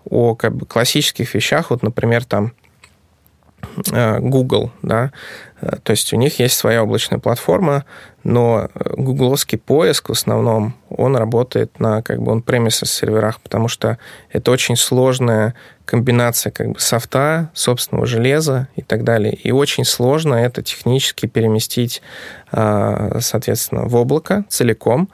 о 0.09 0.33
как 0.35 0.55
бы, 0.55 0.65
классических 0.65 1.33
вещах, 1.35 1.69
вот, 1.69 1.83
например, 1.83 2.25
там 2.25 2.53
Google, 4.19 4.71
да, 4.81 5.11
э, 5.61 5.77
то 5.83 5.91
есть 5.91 6.13
у 6.13 6.17
них 6.17 6.39
есть 6.39 6.57
своя 6.57 6.83
облачная 6.83 7.19
платформа, 7.19 7.85
но 8.23 8.69
гугловский 8.75 9.57
поиск 9.57 10.09
в 10.09 10.11
основном, 10.11 10.75
он 10.89 11.15
работает 11.15 11.79
на 11.79 12.01
как 12.01 12.21
бы 12.21 12.31
он 12.31 12.39
premises 12.39 12.85
серверах, 12.85 13.39
потому 13.41 13.67
что 13.67 13.97
это 14.29 14.51
очень 14.51 14.75
сложная 14.75 15.55
комбинация 15.85 16.51
как 16.51 16.69
бы 16.69 16.79
софта, 16.79 17.49
собственного 17.53 18.05
железа 18.05 18.67
и 18.75 18.81
так 18.81 19.03
далее. 19.03 19.33
И 19.33 19.51
очень 19.51 19.85
сложно 19.85 20.35
это 20.35 20.61
технически 20.61 21.25
переместить, 21.25 22.01
э, 22.51 23.17
соответственно, 23.19 23.85
в 23.85 23.95
облако 23.95 24.45
целиком. 24.49 25.09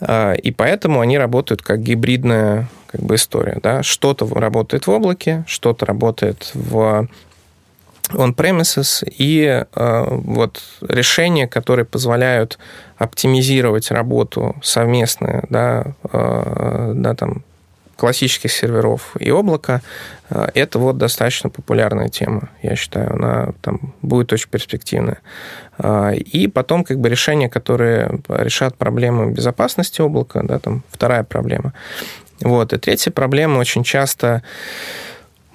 И 0.00 0.54
поэтому 0.56 1.00
они 1.00 1.18
работают 1.18 1.60
как 1.60 1.82
гибридная 1.82 2.68
как 2.86 3.02
бы 3.02 3.16
история. 3.16 3.58
Да? 3.62 3.82
Что-то 3.82 4.26
работает 4.26 4.86
в 4.86 4.90
облаке, 4.90 5.44
что-то 5.46 5.86
работает 5.86 6.50
в 6.54 7.08
on-premises 8.12 9.04
и 9.06 9.64
э, 9.72 10.04
вот 10.08 10.60
решения, 10.80 11.46
которые 11.46 11.84
позволяют 11.84 12.58
оптимизировать 12.96 13.90
работу 13.90 14.56
совместную, 14.62 15.44
да, 15.50 15.94
э, 16.12 16.92
да, 16.94 17.14
там, 17.14 17.44
классических 17.96 18.52
серверов 18.52 19.16
и 19.18 19.30
облака, 19.30 19.82
э, 20.30 20.48
это 20.54 20.78
вот 20.78 20.98
достаточно 20.98 21.50
популярная 21.50 22.08
тема, 22.08 22.50
я 22.62 22.76
считаю, 22.76 23.12
она 23.12 23.52
там 23.60 23.94
будет 24.02 24.32
очень 24.32 24.48
перспективная. 24.48 25.18
И 26.32 26.50
потом 26.52 26.82
как 26.82 26.98
бы 26.98 27.08
решения, 27.08 27.48
которые 27.48 28.20
решат 28.28 28.76
проблему 28.76 29.30
безопасности 29.30 30.00
облака, 30.00 30.42
да, 30.42 30.58
там 30.58 30.82
вторая 30.90 31.22
проблема. 31.22 31.72
Вот. 32.40 32.72
И 32.72 32.78
третья 32.78 33.10
проблема 33.12 33.58
очень 33.58 33.84
часто 33.84 34.42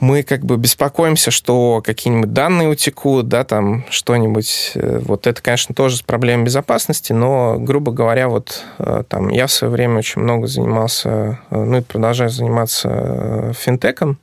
мы 0.03 0.24
как 0.24 0.43
бы 0.43 0.57
беспокоимся, 0.57 1.31
что 1.31 1.81
какие-нибудь 1.81 2.33
данные 2.33 2.67
утекут, 2.67 3.29
да, 3.29 3.45
там 3.45 3.86
что-нибудь. 3.89 4.74
Э, 4.75 5.00
вот 5.00 5.27
это, 5.27 5.41
конечно, 5.41 5.74
тоже 5.74 5.95
с 5.95 6.01
проблемой 6.01 6.43
безопасности, 6.43 7.13
но, 7.13 7.55
грубо 7.57 7.93
говоря, 7.93 8.27
вот 8.27 8.65
э, 8.79 9.03
там 9.07 9.29
я 9.29 9.48
в 9.48 9.51
свое 9.53 9.72
время 9.72 10.00
очень 10.00 10.22
много 10.22 10.48
занимался, 10.48 11.39
э, 11.50 11.55
ну 11.55 11.77
и 11.77 11.81
продолжаю 11.81 12.29
заниматься 12.29 13.53
финтеком, 13.57 14.19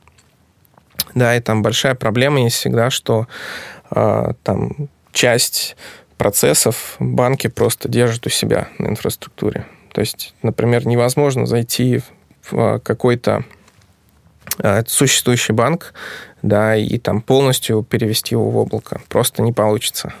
да, 1.15 1.35
и 1.35 1.39
там 1.39 1.63
большая 1.63 1.95
проблема 1.95 2.43
есть 2.43 2.57
всегда, 2.57 2.89
что 2.89 3.27
там 3.89 4.87
часть 5.11 5.75
процессов 6.17 6.95
банки 6.99 7.47
просто 7.47 7.89
держат 7.89 8.25
у 8.25 8.29
себя 8.29 8.69
на 8.77 8.87
инфраструктуре. 8.87 9.65
То 9.91 9.99
есть, 9.99 10.33
например, 10.43 10.87
невозможно 10.87 11.45
зайти 11.45 12.01
в 12.49 12.79
какой-то 12.79 13.43
существующий 14.87 15.53
банк, 15.53 15.93
да, 16.41 16.75
и 16.75 16.97
там 16.97 17.21
полностью 17.21 17.83
перевести 17.83 18.35
его 18.35 18.49
в 18.49 18.57
облако. 18.57 19.01
Просто 19.07 19.41
не 19.41 19.53
получится. 19.53 20.13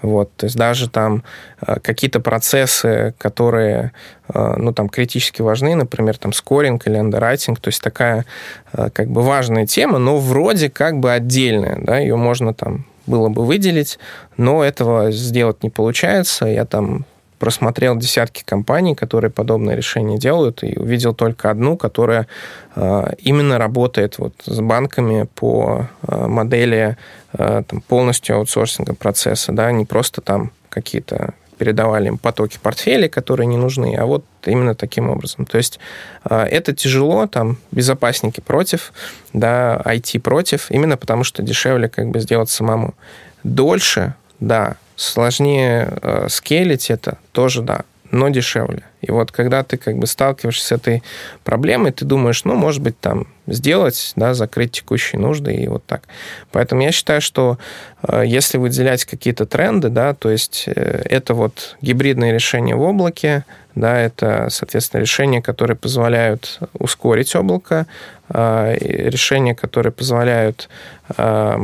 Вот, 0.00 0.34
то 0.36 0.44
есть 0.44 0.56
даже 0.56 0.88
там 0.88 1.24
э, 1.60 1.78
какие-то 1.80 2.20
процессы, 2.20 3.14
которые, 3.18 3.92
э, 4.32 4.54
ну, 4.56 4.72
там, 4.72 4.88
критически 4.88 5.42
важны, 5.42 5.74
например, 5.74 6.16
там, 6.16 6.32
скоринг 6.32 6.86
или 6.86 6.96
андеррайтинг, 6.96 7.60
то 7.60 7.68
есть 7.68 7.82
такая, 7.82 8.24
как 8.72 9.08
бы, 9.08 9.22
важная 9.22 9.66
тема, 9.66 9.98
но 9.98 10.18
вроде 10.18 10.70
как 10.70 10.98
бы 11.00 11.12
отдельная, 11.12 11.78
да, 11.80 11.98
ее 11.98 12.16
можно 12.16 12.54
там 12.54 12.86
было 13.06 13.28
бы 13.28 13.44
выделить, 13.44 13.98
но 14.36 14.62
этого 14.62 15.10
сделать 15.10 15.62
не 15.62 15.70
получается. 15.70 16.46
Я 16.46 16.64
там 16.64 17.04
просмотрел 17.38 17.96
десятки 17.96 18.42
компаний, 18.44 18.94
которые 18.94 19.30
подобные 19.30 19.76
решения 19.76 20.18
делают, 20.18 20.62
и 20.62 20.78
увидел 20.78 21.14
только 21.14 21.50
одну, 21.50 21.76
которая 21.76 22.26
э, 22.74 23.14
именно 23.18 23.58
работает 23.58 24.18
вот 24.18 24.34
с 24.44 24.60
банками 24.60 25.28
по 25.34 25.86
э, 26.02 26.26
модели 26.26 26.96
э, 27.32 27.62
там, 27.66 27.80
полностью 27.80 28.36
аутсорсинга 28.36 28.94
процесса, 28.94 29.52
да, 29.52 29.72
не 29.72 29.84
просто 29.84 30.20
там 30.20 30.50
какие-то 30.68 31.34
передавали 31.56 32.08
им 32.08 32.18
потоки 32.18 32.58
портфелей, 32.62 33.08
которые 33.08 33.46
не 33.48 33.56
нужны, 33.56 33.96
а 33.96 34.06
вот 34.06 34.24
именно 34.44 34.76
таким 34.76 35.10
образом. 35.10 35.44
То 35.44 35.58
есть 35.58 35.80
это 36.22 36.72
тяжело, 36.72 37.26
там 37.26 37.56
безопасники 37.72 38.40
против, 38.40 38.92
да, 39.32 39.82
IT 39.84 40.20
против, 40.20 40.70
именно 40.70 40.96
потому 40.96 41.24
что 41.24 41.42
дешевле 41.42 41.88
как 41.88 42.10
бы 42.10 42.20
сделать 42.20 42.48
самому. 42.48 42.94
Дольше, 43.42 44.14
да, 44.38 44.76
Сложнее 44.98 45.96
э, 46.02 46.26
скейлить 46.28 46.90
это 46.90 47.18
тоже, 47.30 47.62
да, 47.62 47.82
но 48.10 48.30
дешевле. 48.30 48.82
И 49.00 49.12
вот 49.12 49.30
когда 49.30 49.62
ты 49.62 49.76
как 49.76 49.96
бы 49.96 50.08
сталкиваешься 50.08 50.66
с 50.66 50.72
этой 50.72 51.04
проблемой, 51.44 51.92
ты 51.92 52.04
думаешь, 52.04 52.42
ну, 52.44 52.56
может 52.56 52.82
быть, 52.82 52.98
там 52.98 53.28
сделать, 53.46 54.12
да, 54.16 54.34
закрыть 54.34 54.72
текущие 54.72 55.20
нужды 55.20 55.54
и 55.54 55.68
вот 55.68 55.86
так. 55.86 56.02
Поэтому 56.50 56.82
я 56.82 56.90
считаю, 56.90 57.20
что 57.20 57.58
э, 58.02 58.24
если 58.26 58.58
выделять 58.58 59.04
какие-то 59.04 59.46
тренды, 59.46 59.88
да, 59.88 60.14
то 60.14 60.30
есть 60.30 60.64
э, 60.66 61.02
это 61.04 61.34
вот 61.34 61.76
гибридные 61.80 62.32
решения 62.32 62.74
в 62.74 62.82
облаке, 62.82 63.44
да, 63.76 64.00
это, 64.00 64.48
соответственно, 64.50 65.00
решения, 65.00 65.40
которые 65.40 65.76
позволяют 65.76 66.58
ускорить 66.72 67.36
облако, 67.36 67.86
э, 68.30 68.76
решения, 68.80 69.54
которые 69.54 69.92
позволяют 69.92 70.68
э, 71.16 71.56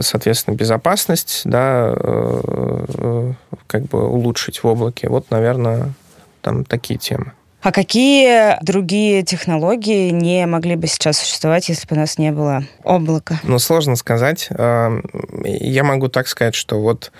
соответственно, 0.00 0.54
безопасность, 0.54 1.42
да, 1.44 1.94
э, 1.96 3.32
как 3.66 3.82
бы 3.84 4.08
улучшить 4.08 4.62
в 4.62 4.66
облаке. 4.66 5.08
Вот, 5.08 5.30
наверное, 5.30 5.92
там 6.40 6.64
такие 6.64 6.98
темы. 6.98 7.32
А 7.62 7.72
какие 7.72 8.62
другие 8.62 9.22
технологии 9.24 10.10
не 10.10 10.46
могли 10.46 10.76
бы 10.76 10.86
сейчас 10.86 11.18
существовать, 11.18 11.68
если 11.68 11.88
бы 11.88 11.96
у 11.96 11.98
нас 11.98 12.16
не 12.16 12.30
было 12.30 12.62
облака? 12.84 13.40
Ну, 13.42 13.58
сложно 13.58 13.96
сказать. 13.96 14.48
Я 14.50 15.84
могу 15.84 16.08
так 16.08 16.28
сказать, 16.28 16.54
что 16.54 16.80
вот 16.80 17.10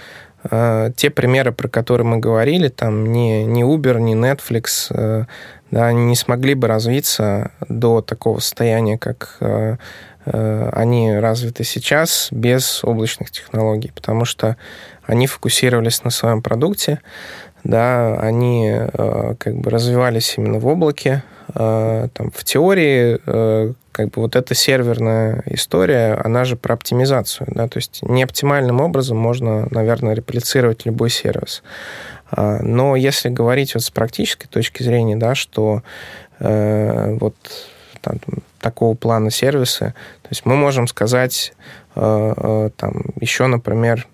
те 0.48 1.10
примеры, 1.10 1.50
про 1.50 1.68
которые 1.68 2.06
мы 2.06 2.18
говорили, 2.18 2.68
там 2.68 3.12
ни, 3.12 3.42
ни 3.42 3.64
Uber, 3.64 3.98
ни 3.98 4.14
Netflix, 4.14 5.26
да, 5.72 5.86
они 5.86 6.04
не 6.04 6.14
смогли 6.14 6.54
бы 6.54 6.68
развиться 6.68 7.50
до 7.68 8.00
такого 8.00 8.38
состояния, 8.38 8.98
как 8.98 9.38
они 10.26 11.14
развиты 11.16 11.64
сейчас 11.64 12.28
без 12.30 12.82
облачных 12.82 13.30
технологий, 13.30 13.92
потому 13.94 14.24
что 14.24 14.56
они 15.06 15.26
фокусировались 15.26 16.02
на 16.04 16.10
своем 16.10 16.42
продукте, 16.42 17.00
да, 17.66 18.18
они 18.20 18.70
э, 18.70 19.34
как 19.38 19.56
бы 19.56 19.70
развивались 19.70 20.34
именно 20.36 20.58
в 20.58 20.66
облаке. 20.66 21.22
Э, 21.54 22.08
там, 22.12 22.30
в 22.30 22.44
теории 22.44 23.18
э, 23.26 23.72
как 23.92 24.10
бы 24.10 24.22
вот 24.22 24.36
эта 24.36 24.54
серверная 24.54 25.42
история, 25.46 26.14
она 26.24 26.44
же 26.44 26.56
про 26.56 26.74
оптимизацию, 26.74 27.48
да, 27.50 27.66
то 27.66 27.78
есть 27.78 28.02
неоптимальным 28.02 28.80
образом 28.80 29.16
можно, 29.16 29.66
наверное, 29.70 30.14
реплицировать 30.14 30.86
любой 30.86 31.10
сервис. 31.10 31.62
Но 32.36 32.96
если 32.96 33.28
говорить 33.28 33.74
вот 33.74 33.84
с 33.84 33.90
практической 33.90 34.48
точки 34.48 34.82
зрения, 34.82 35.16
да, 35.16 35.36
что 35.36 35.82
э, 36.40 37.16
вот 37.20 37.36
там, 38.00 38.18
такого 38.66 38.96
плана 38.96 39.30
сервисы, 39.30 39.94
то 40.22 40.28
есть 40.30 40.44
мы 40.44 40.56
можем 40.56 40.88
сказать 40.88 41.52
э, 41.94 42.34
э, 42.36 42.70
там 42.76 42.92
еще, 43.20 43.46
например, 43.46 44.08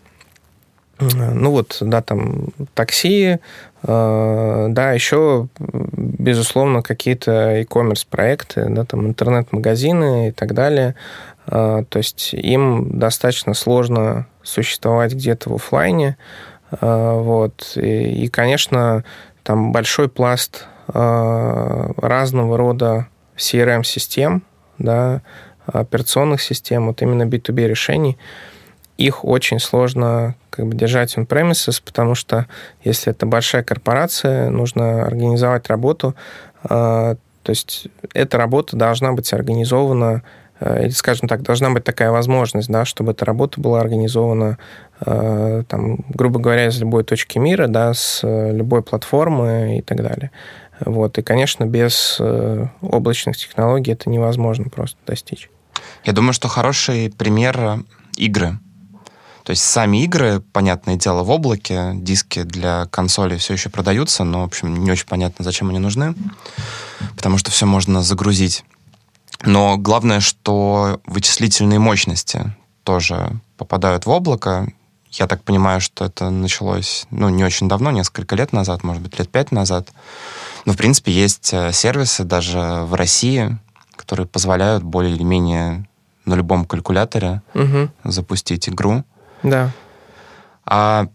ну 1.01 1.51
вот, 1.51 1.79
да, 1.81 2.03
там 2.03 2.49
такси, 2.75 3.39
э, 3.83 4.67
да, 4.69 4.93
еще, 4.93 5.49
безусловно, 5.59 6.83
какие-то 6.83 7.57
e-commerce 7.61 8.07
проекты, 8.09 8.67
да, 8.69 8.85
там 8.85 9.07
интернет-магазины 9.07 10.29
и 10.29 10.33
так 10.33 10.55
далее. 10.55 10.95
Э, 11.47 11.85
то 11.89 11.99
есть 11.99 12.35
им 12.35 12.99
достаточно 12.99 13.55
сложно 13.55 14.27
существовать 14.43 15.15
где-то 15.15 15.51
в 15.51 15.55
офлайне. 15.55 16.17
Э, 16.81 17.19
вот. 17.19 17.73
И, 17.77 18.25
и, 18.25 18.29
конечно, 18.29 19.05
там 19.43 19.73
большой 19.73 20.09
пласт 20.09 20.67
разного 20.95 22.59
рода 22.59 23.07
CRM-систем, 23.43 24.43
да, 24.79 25.23
операционных 25.67 26.43
систем, 26.43 26.87
вот 26.87 27.03
именно 27.03 27.25
B2B 27.25 27.67
решений, 27.67 28.19
их 28.97 29.25
очень 29.25 29.59
сложно 29.59 30.37
как 30.51 30.67
бы 30.67 30.75
держать 30.75 31.17
on 31.17 31.27
premises, 31.27 31.83
потому 31.85 32.15
что 32.15 32.47
если 32.85 33.13
это 33.13 33.27
большая 33.27 33.63
корпорация, 33.63 34.51
нужно 34.51 35.05
организовать 35.05 35.69
работу. 35.69 36.15
А, 36.63 37.17
то 37.43 37.51
есть 37.51 37.89
эта 38.15 38.39
работа 38.39 38.77
должна 38.77 39.13
быть 39.13 39.33
организована 39.33 40.23
э, 40.61 40.85
или, 40.85 40.91
скажем 40.91 41.27
так, 41.27 41.43
должна 41.43 41.71
быть 41.71 41.85
такая 41.85 42.11
возможность, 42.11 42.69
да, 42.69 42.85
чтобы 42.85 43.13
эта 43.13 43.25
работа 43.25 43.61
была 43.61 43.81
организована, 43.81 44.59
э, 45.05 45.65
там, 45.69 46.05
грубо 46.11 46.39
говоря, 46.39 46.67
из 46.67 46.79
любой 46.79 47.03
точки 47.03 47.39
мира, 47.39 47.67
да, 47.67 47.95
с 47.95 48.21
э, 48.23 48.53
любой 48.53 48.83
платформы 48.83 49.79
и 49.79 49.83
так 49.83 50.03
далее. 50.03 50.31
Вот. 50.81 51.19
И, 51.19 51.23
конечно, 51.23 51.65
без 51.65 52.21
облачных 52.81 53.37
технологий 53.37 53.93
это 53.93 54.11
невозможно 54.11 54.69
просто 54.69 54.99
достичь. 55.07 55.49
Я 56.05 56.13
думаю, 56.13 56.33
что 56.33 56.49
хороший 56.49 57.11
пример 57.11 57.85
игры. 58.17 58.59
То 59.45 59.51
есть 59.51 59.65
сами 59.65 60.05
игры, 60.05 60.41
понятное 60.41 60.95
дело, 60.95 61.25
в 61.25 61.31
облаке, 61.31 61.93
диски 61.95 62.43
для 62.43 62.87
консоли 62.87 63.37
все 63.39 63.55
еще 63.55 63.71
продаются, 63.71 64.23
но, 64.23 64.43
в 64.43 64.45
общем, 64.45 64.85
не 64.85 64.91
очень 64.93 65.07
понятно, 65.07 65.45
зачем 65.45 65.69
они 65.71 65.81
нужны, 65.81 66.15
потому 67.17 67.39
что 67.39 67.51
все 67.51 67.67
можно 67.67 68.03
загрузить. 68.03 68.65
Но 69.45 69.77
главное, 69.77 70.21
что 70.21 71.01
вычислительные 71.07 71.81
мощности 71.81 72.55
тоже 72.85 73.33
попадают 73.57 74.07
в 74.07 74.11
облако. 74.11 74.69
Я 75.11 75.27
так 75.27 75.43
понимаю, 75.43 75.81
что 75.81 76.05
это 76.05 76.31
началось, 76.31 77.07
ну, 77.11 77.29
не 77.29 77.43
очень 77.43 77.69
давно, 77.69 77.91
несколько 77.91 78.37
лет 78.37 78.53
назад, 78.53 78.85
может 78.85 79.03
быть, 79.03 79.19
лет 79.19 79.29
пять 79.29 79.51
назад. 79.51 79.89
Но, 80.65 80.73
в 80.73 80.77
принципе, 80.77 81.13
есть 81.13 81.53
э, 81.53 81.73
сервисы 81.73 82.25
даже 82.25 82.59
в 82.85 82.95
России, 82.95 83.59
которые 83.97 84.27
позволяют 84.27 84.83
более 84.83 85.15
или 85.15 85.23
менее 85.23 85.87
на 86.25 86.35
любом 86.35 86.65
калькуляторе 86.65 87.43
угу. 87.55 87.91
запустить 88.05 88.69
игру. 88.69 89.05
Да. 89.43 89.71
А 90.65 91.09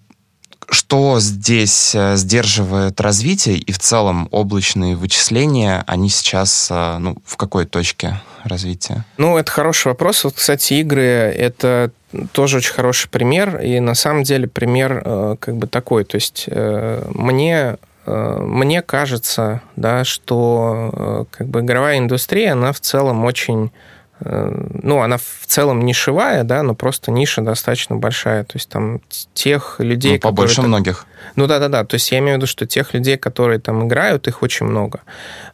что 0.70 1.20
здесь 1.20 1.96
э, 1.96 2.18
сдерживает 2.18 3.00
развитие 3.00 3.58
и 3.58 3.72
в 3.72 3.80
целом 3.80 4.28
облачные 4.32 4.96
вычисления, 4.96 5.84
они 5.88 6.10
сейчас 6.10 6.68
э, 6.70 6.98
ну, 6.98 7.18
в 7.24 7.38
какой 7.38 7.66
точке 7.66 8.22
развития? 8.44 9.06
Ну, 9.18 9.38
это 9.38 9.50
хороший 9.50 9.88
вопрос. 9.88 10.26
Вот, 10.26 10.34
кстати, 10.36 10.74
игры— 10.76 11.02
это 11.04 11.92
тоже 12.34 12.58
очень 12.58 12.74
хороший 12.74 13.10
пример, 13.10 13.62
и 13.62 13.80
на 13.80 13.96
самом 13.96 14.24
деле 14.24 14.48
пример 14.48 15.02
э, 15.06 15.36
как 15.40 15.56
бы 15.56 15.68
такой. 15.68 16.04
То 16.04 16.16
есть 16.16 16.48
мне 16.48 17.78
мне 18.08 18.82
кажется, 18.82 19.62
да, 19.76 20.04
что 20.04 21.28
как 21.32 21.48
бы 21.48 21.60
игровая 21.60 22.00
индустрия, 22.00 22.54
она 22.54 22.72
в 22.72 22.80
целом 22.80 23.26
очень 23.26 23.72
ну, 24.20 25.02
она 25.02 25.18
в 25.18 25.46
целом 25.46 25.86
нишевая, 25.86 26.44
да, 26.44 26.64
но 26.64 26.74
просто 26.74 27.12
ниша 27.12 27.42
достаточно 27.42 27.98
большая. 27.98 28.46
То 28.46 28.54
есть 28.56 28.68
там 28.68 29.00
тех 29.36 29.76
людей, 29.78 30.14
ну, 30.14 30.20
побольше 30.20 30.56
которые... 30.56 30.70
многих. 30.70 31.06
Ну 31.36 31.46
да-да-да, 31.46 31.84
то 31.84 31.94
есть 31.96 32.12
я 32.12 32.18
имею 32.18 32.36
в 32.36 32.38
виду, 32.38 32.48
что 32.48 32.66
тех 32.66 32.96
людей, 32.96 33.18
которые 33.18 33.60
там 33.60 33.86
играют, 33.86 34.28
их 34.28 34.42
очень 34.42 34.66
много. 34.66 35.02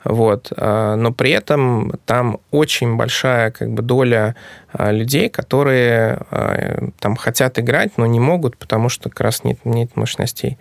Вот. 0.05 0.51
Но 0.57 1.11
при 1.11 1.31
этом 1.31 1.91
там 2.05 2.39
очень 2.51 2.95
большая 2.95 3.51
как 3.51 3.69
бы 3.69 3.81
доля 3.81 4.35
людей, 4.77 5.29
которые 5.29 6.19
а, 6.31 6.89
там 6.99 7.15
хотят 7.15 7.59
играть, 7.59 7.91
но 7.97 8.05
не 8.05 8.19
могут, 8.19 8.57
потому 8.57 8.89
что 8.89 9.09
как 9.09 9.21
раз 9.21 9.43
нет, 9.43 9.59
нет 9.65 9.95
мощностей. 9.95 10.57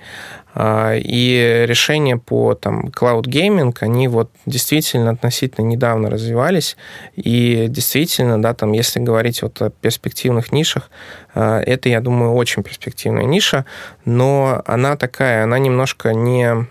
И 0.55 1.64
решения 1.66 2.18
по 2.18 2.55
там 2.55 2.88
cloud 2.88 3.22
gaming, 3.22 3.75
они 3.81 4.07
вот 4.09 4.31
действительно 4.44 5.11
относительно 5.11 5.64
недавно 5.64 6.11
развивались, 6.11 6.77
и 7.16 7.68
действительно, 7.70 8.40
да, 8.40 8.53
там, 8.53 8.72
если 8.72 9.01
говорить 9.01 9.40
вот 9.40 9.62
о 9.62 9.70
перспективных 9.70 10.53
нишах, 10.53 10.90
это, 11.35 11.88
я 11.88 12.03
думаю, 12.03 12.35
очень 12.35 12.62
перспективная 12.62 13.25
ниша, 13.25 13.64
но 14.05 14.62
она 14.66 14.96
такая, 14.96 15.44
она 15.44 15.59
немножко 15.59 16.12
не 16.12 16.66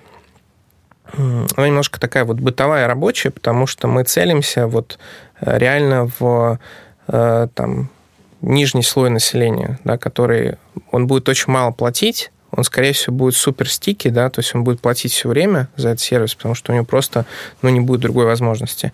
она 1.13 1.67
немножко 1.67 1.99
такая 1.99 2.23
вот 2.23 2.39
бытовая 2.39 2.87
рабочая, 2.87 3.31
потому 3.31 3.67
что 3.67 3.87
мы 3.87 4.03
целимся 4.03 4.67
вот 4.67 4.97
э, 5.41 5.57
реально 5.57 6.09
в 6.19 6.59
там, 7.07 7.89
нижний 8.41 8.83
слой 8.83 9.09
населения, 9.09 9.79
да, 9.83 9.97
который 9.97 10.57
он 10.91 11.07
будет 11.07 11.29
очень 11.29 11.51
мало 11.51 11.71
платить, 11.71 12.31
он, 12.51 12.65
скорее 12.65 12.91
всего, 12.91 13.15
будет 13.15 13.35
супер 13.35 13.69
стики, 13.69 14.09
да, 14.09 14.29
то 14.29 14.39
есть 14.39 14.53
он 14.53 14.63
будет 14.63 14.81
платить 14.81 15.13
все 15.13 15.29
время 15.29 15.69
за 15.77 15.89
этот 15.89 16.01
сервис, 16.01 16.35
потому 16.35 16.53
что 16.53 16.71
у 16.71 16.75
него 16.75 16.85
просто, 16.85 17.25
ну, 17.61 17.69
не 17.69 17.79
будет 17.79 18.01
другой 18.01 18.25
возможности. 18.25 18.91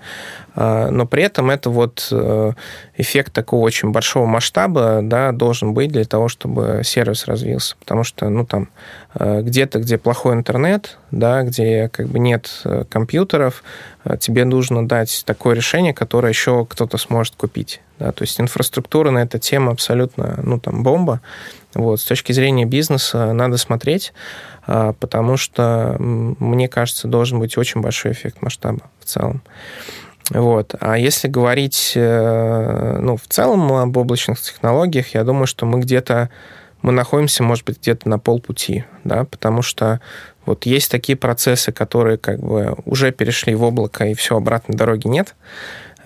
А, 0.55 0.91
но 0.91 1.07
при 1.07 1.23
этом 1.23 1.49
это 1.49 1.71
вот 1.71 2.07
э, 2.11 2.53
эффект 2.97 3.31
такого 3.31 3.61
очень 3.61 3.91
большого 3.91 4.25
масштаба, 4.25 5.01
да, 5.03 5.31
должен 5.31 5.73
быть 5.73 5.91
для 5.91 6.03
того, 6.05 6.27
чтобы 6.27 6.81
сервис 6.83 7.27
развился, 7.27 7.75
потому 7.79 8.03
что, 8.03 8.27
ну, 8.29 8.45
там, 8.45 8.69
э, 9.13 9.41
где-то, 9.41 9.79
где 9.79 9.97
плохой 9.97 10.33
интернет, 10.33 10.97
да, 11.11 11.43
где 11.43 11.89
как 11.89 12.07
бы 12.07 12.19
нет 12.19 12.49
э, 12.65 12.85
компьютеров, 12.89 13.63
тебе 14.19 14.45
нужно 14.45 14.87
дать 14.87 15.23
такое 15.25 15.55
решение, 15.55 15.93
которое 15.93 16.29
еще 16.29 16.65
кто-то 16.65 16.97
сможет 16.97 17.35
купить. 17.35 17.81
Да, 17.99 18.11
то 18.11 18.23
есть 18.23 18.39
инфраструктура 18.39 19.11
на 19.11 19.19
эту 19.19 19.39
тему 19.39 19.71
абсолютно, 19.71 20.39
ну, 20.43 20.59
там, 20.59 20.83
бомба. 20.83 21.21
Вот, 21.73 21.99
с 21.99 22.03
точки 22.03 22.31
зрения 22.31 22.65
бизнеса 22.65 23.33
надо 23.33 23.57
смотреть, 23.57 24.13
потому 24.65 25.35
что, 25.37 25.95
мне 25.99 26.69
кажется, 26.69 27.07
должен 27.07 27.39
быть 27.39 27.57
очень 27.57 27.81
большой 27.81 28.13
эффект 28.13 28.41
масштаба 28.41 28.81
в 28.99 29.05
целом. 29.05 29.41
Вот. 30.31 30.75
А 30.79 30.97
если 30.97 31.27
говорить 31.27 31.93
э, 31.95 32.97
ну, 32.99 33.15
в 33.17 33.27
целом 33.27 33.71
об 33.71 33.95
облачных 33.95 34.41
технологиях, 34.41 35.13
я 35.13 35.23
думаю, 35.23 35.47
что 35.47 35.65
мы 35.65 35.79
где-то 35.79 36.29
мы 36.81 36.91
находимся, 36.91 37.43
может 37.43 37.65
быть, 37.65 37.79
где-то 37.79 38.07
на 38.07 38.19
полпути, 38.19 38.85
да, 39.03 39.25
потому 39.25 39.61
что 39.61 39.99
вот 40.45 40.65
есть 40.65 40.91
такие 40.91 41.17
процессы, 41.17 41.71
которые 41.71 42.17
как 42.17 42.39
бы 42.39 42.75
уже 42.85 43.11
перешли 43.11 43.55
в 43.55 43.63
облако, 43.63 44.05
и 44.05 44.13
все, 44.13 44.37
обратной 44.37 44.77
дороги 44.77 45.07
нет. 45.07 45.35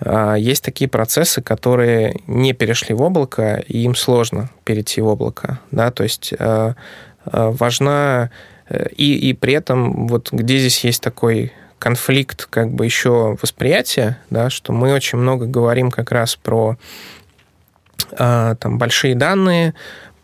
А, 0.00 0.34
есть 0.34 0.64
такие 0.64 0.88
процессы, 0.88 1.42
которые 1.42 2.16
не 2.26 2.52
перешли 2.52 2.94
в 2.94 3.02
облако, 3.02 3.62
и 3.68 3.84
им 3.84 3.94
сложно 3.94 4.50
перейти 4.64 5.00
в 5.00 5.06
облако. 5.06 5.60
Да? 5.70 5.90
То 5.90 6.02
есть 6.02 6.34
а, 6.38 6.74
а, 7.24 7.50
важна... 7.50 8.30
Э, 8.68 8.88
и, 8.96 9.30
и 9.30 9.34
при 9.34 9.54
этом 9.54 10.08
вот 10.08 10.32
где 10.32 10.58
здесь 10.58 10.84
есть 10.84 11.02
такой 11.02 11.52
конфликт 11.82 12.46
как 12.46 12.70
бы 12.70 12.84
еще 12.84 13.36
восприятия, 13.42 14.16
да, 14.30 14.50
что 14.50 14.72
мы 14.72 14.92
очень 14.94 15.18
много 15.18 15.46
говорим 15.46 15.90
как 15.90 16.12
раз 16.12 16.36
про 16.36 16.76
там, 18.16 18.78
большие 18.78 19.16
данные, 19.16 19.74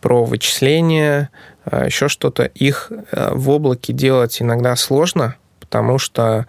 про 0.00 0.24
вычисления, 0.24 1.30
еще 1.66 2.06
что-то. 2.06 2.44
Их 2.44 2.92
э, 2.92 3.30
в 3.32 3.50
облаке 3.50 3.92
делать 3.92 4.40
иногда 4.40 4.76
сложно, 4.76 5.34
потому 5.58 5.98
что 5.98 6.46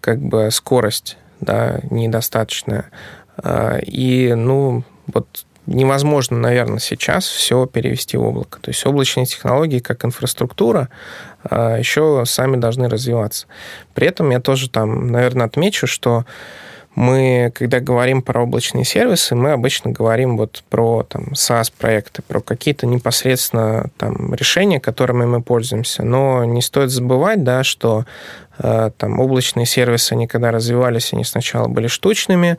как 0.00 0.20
бы 0.20 0.50
скорость 0.52 1.16
да, 1.40 1.80
недостаточная. 1.90 2.90
А, 3.36 3.78
и, 3.78 4.32
ну, 4.34 4.84
вот 5.06 5.44
невозможно, 5.66 6.38
наверное, 6.38 6.78
сейчас 6.78 7.26
все 7.26 7.66
перевести 7.66 8.16
в 8.16 8.22
облако. 8.22 8.58
То 8.60 8.70
есть 8.70 8.84
облачные 8.86 9.26
технологии 9.26 9.78
как 9.78 10.04
инфраструктура 10.04 10.88
а, 11.44 11.76
еще 11.78 12.24
сами 12.26 12.56
должны 12.56 12.88
развиваться. 12.88 13.46
При 13.94 14.06
этом 14.06 14.30
я 14.30 14.40
тоже 14.40 14.68
там, 14.68 15.08
наверное, 15.08 15.46
отмечу, 15.46 15.86
что 15.86 16.24
мы, 16.94 17.50
когда 17.54 17.80
говорим 17.80 18.20
про 18.20 18.42
облачные 18.42 18.84
сервисы, 18.84 19.34
мы 19.34 19.52
обычно 19.52 19.90
говорим 19.90 20.36
вот 20.36 20.62
про 20.68 21.04
там, 21.04 21.28
SaaS-проекты, 21.32 22.20
про 22.22 22.40
какие-то 22.40 22.86
непосредственно 22.86 23.86
там, 23.96 24.34
решения, 24.34 24.78
которыми 24.78 25.24
мы 25.24 25.42
пользуемся. 25.42 26.02
Но 26.02 26.44
не 26.44 26.60
стоит 26.60 26.90
забывать, 26.90 27.44
да, 27.44 27.64
что 27.64 28.04
э, 28.58 28.90
там, 28.98 29.20
облачные 29.20 29.64
сервисы, 29.64 30.12
они 30.12 30.26
когда 30.26 30.50
развивались, 30.50 31.14
они 31.14 31.24
сначала 31.24 31.66
были 31.66 31.86
штучными, 31.86 32.58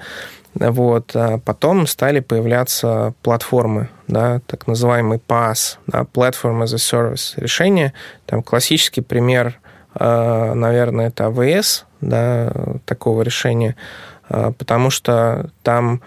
вот, 0.56 1.12
а 1.16 1.40
потом 1.40 1.88
стали 1.88 2.20
появляться 2.20 3.14
платформы, 3.22 3.90
да, 4.08 4.40
так 4.46 4.68
называемый 4.68 5.20
PaaS, 5.20 5.78
да, 5.88 6.02
Platform 6.02 6.64
as 6.64 6.74
a 6.74 6.78
Service 6.78 7.34
решение. 7.38 7.94
Там 8.26 8.44
классический 8.44 9.02
пример, 9.02 9.60
э, 10.00 10.54
наверное, 10.54 11.08
это 11.08 11.26
AWS, 11.26 11.84
да, 12.02 12.52
такого 12.86 13.22
решения– 13.22 13.76
а, 14.30 14.52
потому 14.52 14.90
что 14.90 15.50
там, 15.62 16.02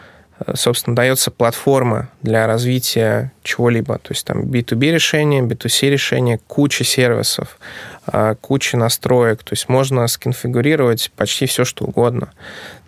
собственно, 0.55 0.94
дается 0.94 1.31
платформа 1.31 2.09
для 2.22 2.46
развития 2.46 3.33
чего-либо. 3.42 3.99
То 3.99 4.12
есть 4.12 4.27
там 4.27 4.42
B2B 4.42 4.92
решения, 4.92 5.42
B2C 5.42 5.88
решения, 5.90 6.38
куча 6.46 6.85
сервисов, 6.85 7.59
а, 8.07 8.35
куча 8.35 8.77
настроек. 8.77 9.42
То 9.42 9.55
есть 9.55 9.68
можно 9.68 10.07
сконфигурировать 10.07 11.11
почти 11.16 11.46
все, 11.46 11.64
что 11.64 11.87
угодно. 11.87 12.33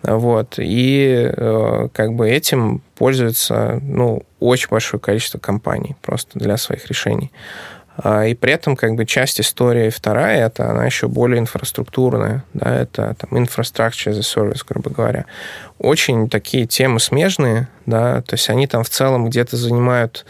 Вот. 0.03 0.55
И 0.57 1.29
э, 1.35 1.87
как 1.91 2.13
бы 2.13 2.29
этим 2.29 2.81
пользуется 2.95 3.79
ну, 3.81 4.23
очень 4.39 4.69
большое 4.69 5.01
количество 5.01 5.39
компаний 5.39 5.95
просто 6.01 6.39
для 6.39 6.55
своих 6.57 6.87
решений. 6.87 7.31
А, 8.01 8.25
и 8.25 8.33
при 8.33 8.53
этом 8.53 8.75
как 8.75 8.95
бы 8.95 9.05
часть 9.05 9.41
истории 9.41 9.89
вторая, 9.89 10.45
это 10.45 10.69
она 10.69 10.85
еще 10.85 11.07
более 11.07 11.39
инфраструктурная, 11.39 12.43
да, 12.53 12.73
это 12.73 13.15
там 13.19 13.37
infrastructure 13.37 14.11
as 14.11 14.17
a 14.17 14.21
service, 14.21 14.61
грубо 14.67 14.89
говоря. 14.89 15.25
Очень 15.79 16.29
такие 16.29 16.65
темы 16.65 16.99
смежные, 16.99 17.67
да, 17.85 18.21
то 18.21 18.35
есть 18.35 18.49
они 18.49 18.67
там 18.67 18.83
в 18.83 18.89
целом 18.89 19.29
где-то 19.29 19.57
занимают 19.57 20.25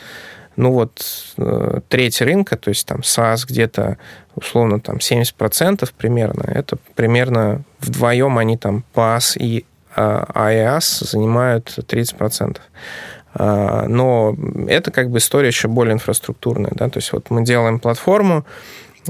ну 0.56 0.74
вот 0.74 1.02
э, 1.38 1.80
треть 1.88 2.22
рынка, 2.22 2.58
то 2.58 2.70
есть 2.70 2.86
там 2.86 3.00
SaaS 3.00 3.46
где-то 3.48 3.98
условно 4.36 4.82
там 4.82 4.98
70% 4.98 5.90
примерно, 5.98 6.44
это 6.48 6.78
примерно 6.96 7.62
вдвоем 7.80 8.38
они 8.38 8.58
там 8.58 8.84
PaaS 8.94 9.38
и 9.38 9.66
IaaS 9.96 11.06
занимают 11.06 11.74
30%. 11.78 12.58
А, 13.34 13.86
но 13.88 14.36
это 14.68 14.92
как 14.92 15.10
бы 15.10 15.20
история 15.20 15.48
еще 15.48 15.68
более 15.68 15.94
инфраструктурная. 15.94 16.72
Да? 16.76 16.90
То 16.90 16.98
есть 17.00 17.14
вот 17.14 17.30
мы 17.30 17.44
делаем 17.44 17.80
платформу, 17.80 18.46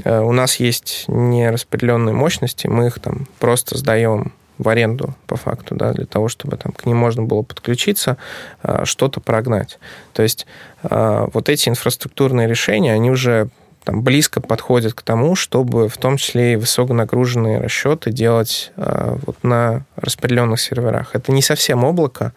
э, 0.04 0.20
у 0.20 0.32
нас 0.32 0.56
есть 0.56 1.04
нераспределенные 1.08 2.14
мощности, 2.14 2.66
мы 2.66 2.88
их 2.88 3.00
там 3.00 3.26
просто 3.38 3.78
сдаем 3.78 4.32
в 4.60 4.68
аренду 4.68 5.14
по 5.26 5.36
факту, 5.36 5.74
да, 5.74 5.92
для 5.92 6.04
того, 6.04 6.28
чтобы 6.28 6.58
там 6.58 6.72
к 6.72 6.84
ним 6.84 6.98
можно 6.98 7.22
было 7.22 7.40
подключиться, 7.40 8.18
а, 8.62 8.84
что-то 8.84 9.20
прогнать. 9.20 9.78
То 10.12 10.22
есть 10.22 10.46
а, 10.82 11.28
вот 11.32 11.48
эти 11.48 11.70
инфраструктурные 11.70 12.46
решения, 12.46 12.92
они 12.92 13.10
уже 13.10 13.48
там, 13.84 14.02
близко 14.02 14.42
подходят 14.42 14.92
к 14.92 15.00
тому, 15.00 15.34
чтобы 15.34 15.88
в 15.88 15.96
том 15.96 16.18
числе 16.18 16.52
и 16.52 16.56
высоконагруженные 16.56 17.58
расчеты 17.58 18.12
делать 18.12 18.72
вот 18.76 19.42
на 19.42 19.86
распределенных 19.96 20.60
серверах. 20.60 21.14
Это 21.14 21.32
не 21.32 21.40
совсем 21.40 21.82
облако, 21.82 22.34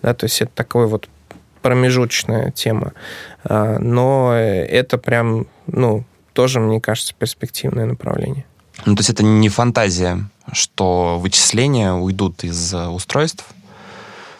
да, 0.00 0.14
то 0.14 0.24
есть 0.24 0.40
это 0.40 0.52
такой 0.54 0.86
вот 0.86 1.10
промежуточная 1.66 2.52
тема. 2.52 2.92
А, 3.42 3.80
но 3.80 4.32
это 4.34 4.98
прям, 4.98 5.48
ну, 5.66 6.04
тоже, 6.32 6.60
мне 6.60 6.80
кажется, 6.80 7.12
перспективное 7.18 7.86
направление. 7.86 8.44
Ну, 8.84 8.94
то 8.94 9.00
есть 9.00 9.10
это 9.10 9.24
не 9.24 9.48
фантазия, 9.48 10.28
что 10.52 11.18
вычисления 11.18 11.92
уйдут 11.92 12.44
из 12.44 12.72
устройств, 12.72 13.44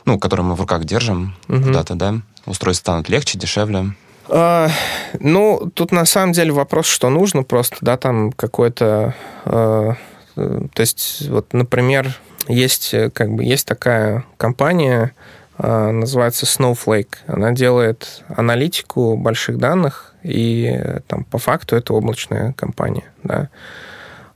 ну, 0.05 0.21
которые 0.21 0.47
мы 0.47 0.55
в 0.55 0.61
руках 0.61 0.85
держим 0.85 1.35
угу. 1.49 1.65
куда-то, 1.65 1.97
да? 1.97 2.15
Устройства 2.47 2.93
станут 2.93 3.09
легче, 3.09 3.39
дешевле. 3.39 3.97
А, 4.29 4.71
ну, 5.19 5.69
тут 5.75 5.91
на 5.91 6.05
самом 6.05 6.31
деле 6.33 6.53
вопрос, 6.53 6.87
что 6.87 7.11
нужно 7.11 7.43
просто, 7.43 7.79
да, 7.81 7.97
там 7.97 8.31
какой-то... 8.31 9.17
А, 9.45 9.97
то 10.37 10.81
есть, 10.81 11.29
вот, 11.29 11.53
например, 11.53 12.15
есть, 12.47 12.95
как 13.15 13.33
бы, 13.33 13.43
есть 13.43 13.67
такая 13.67 14.25
компания, 14.37 15.13
называется 15.59 16.45
Snowflake. 16.47 17.17
Она 17.27 17.53
делает 17.53 18.25
аналитику 18.29 19.17
больших 19.17 19.59
данных, 19.59 20.15
и 20.23 21.01
там 21.07 21.25
по 21.25 21.39
факту 21.39 21.77
это 21.77 21.95
облачная 21.95 22.53
компания. 22.53 23.05
Да. 23.23 23.49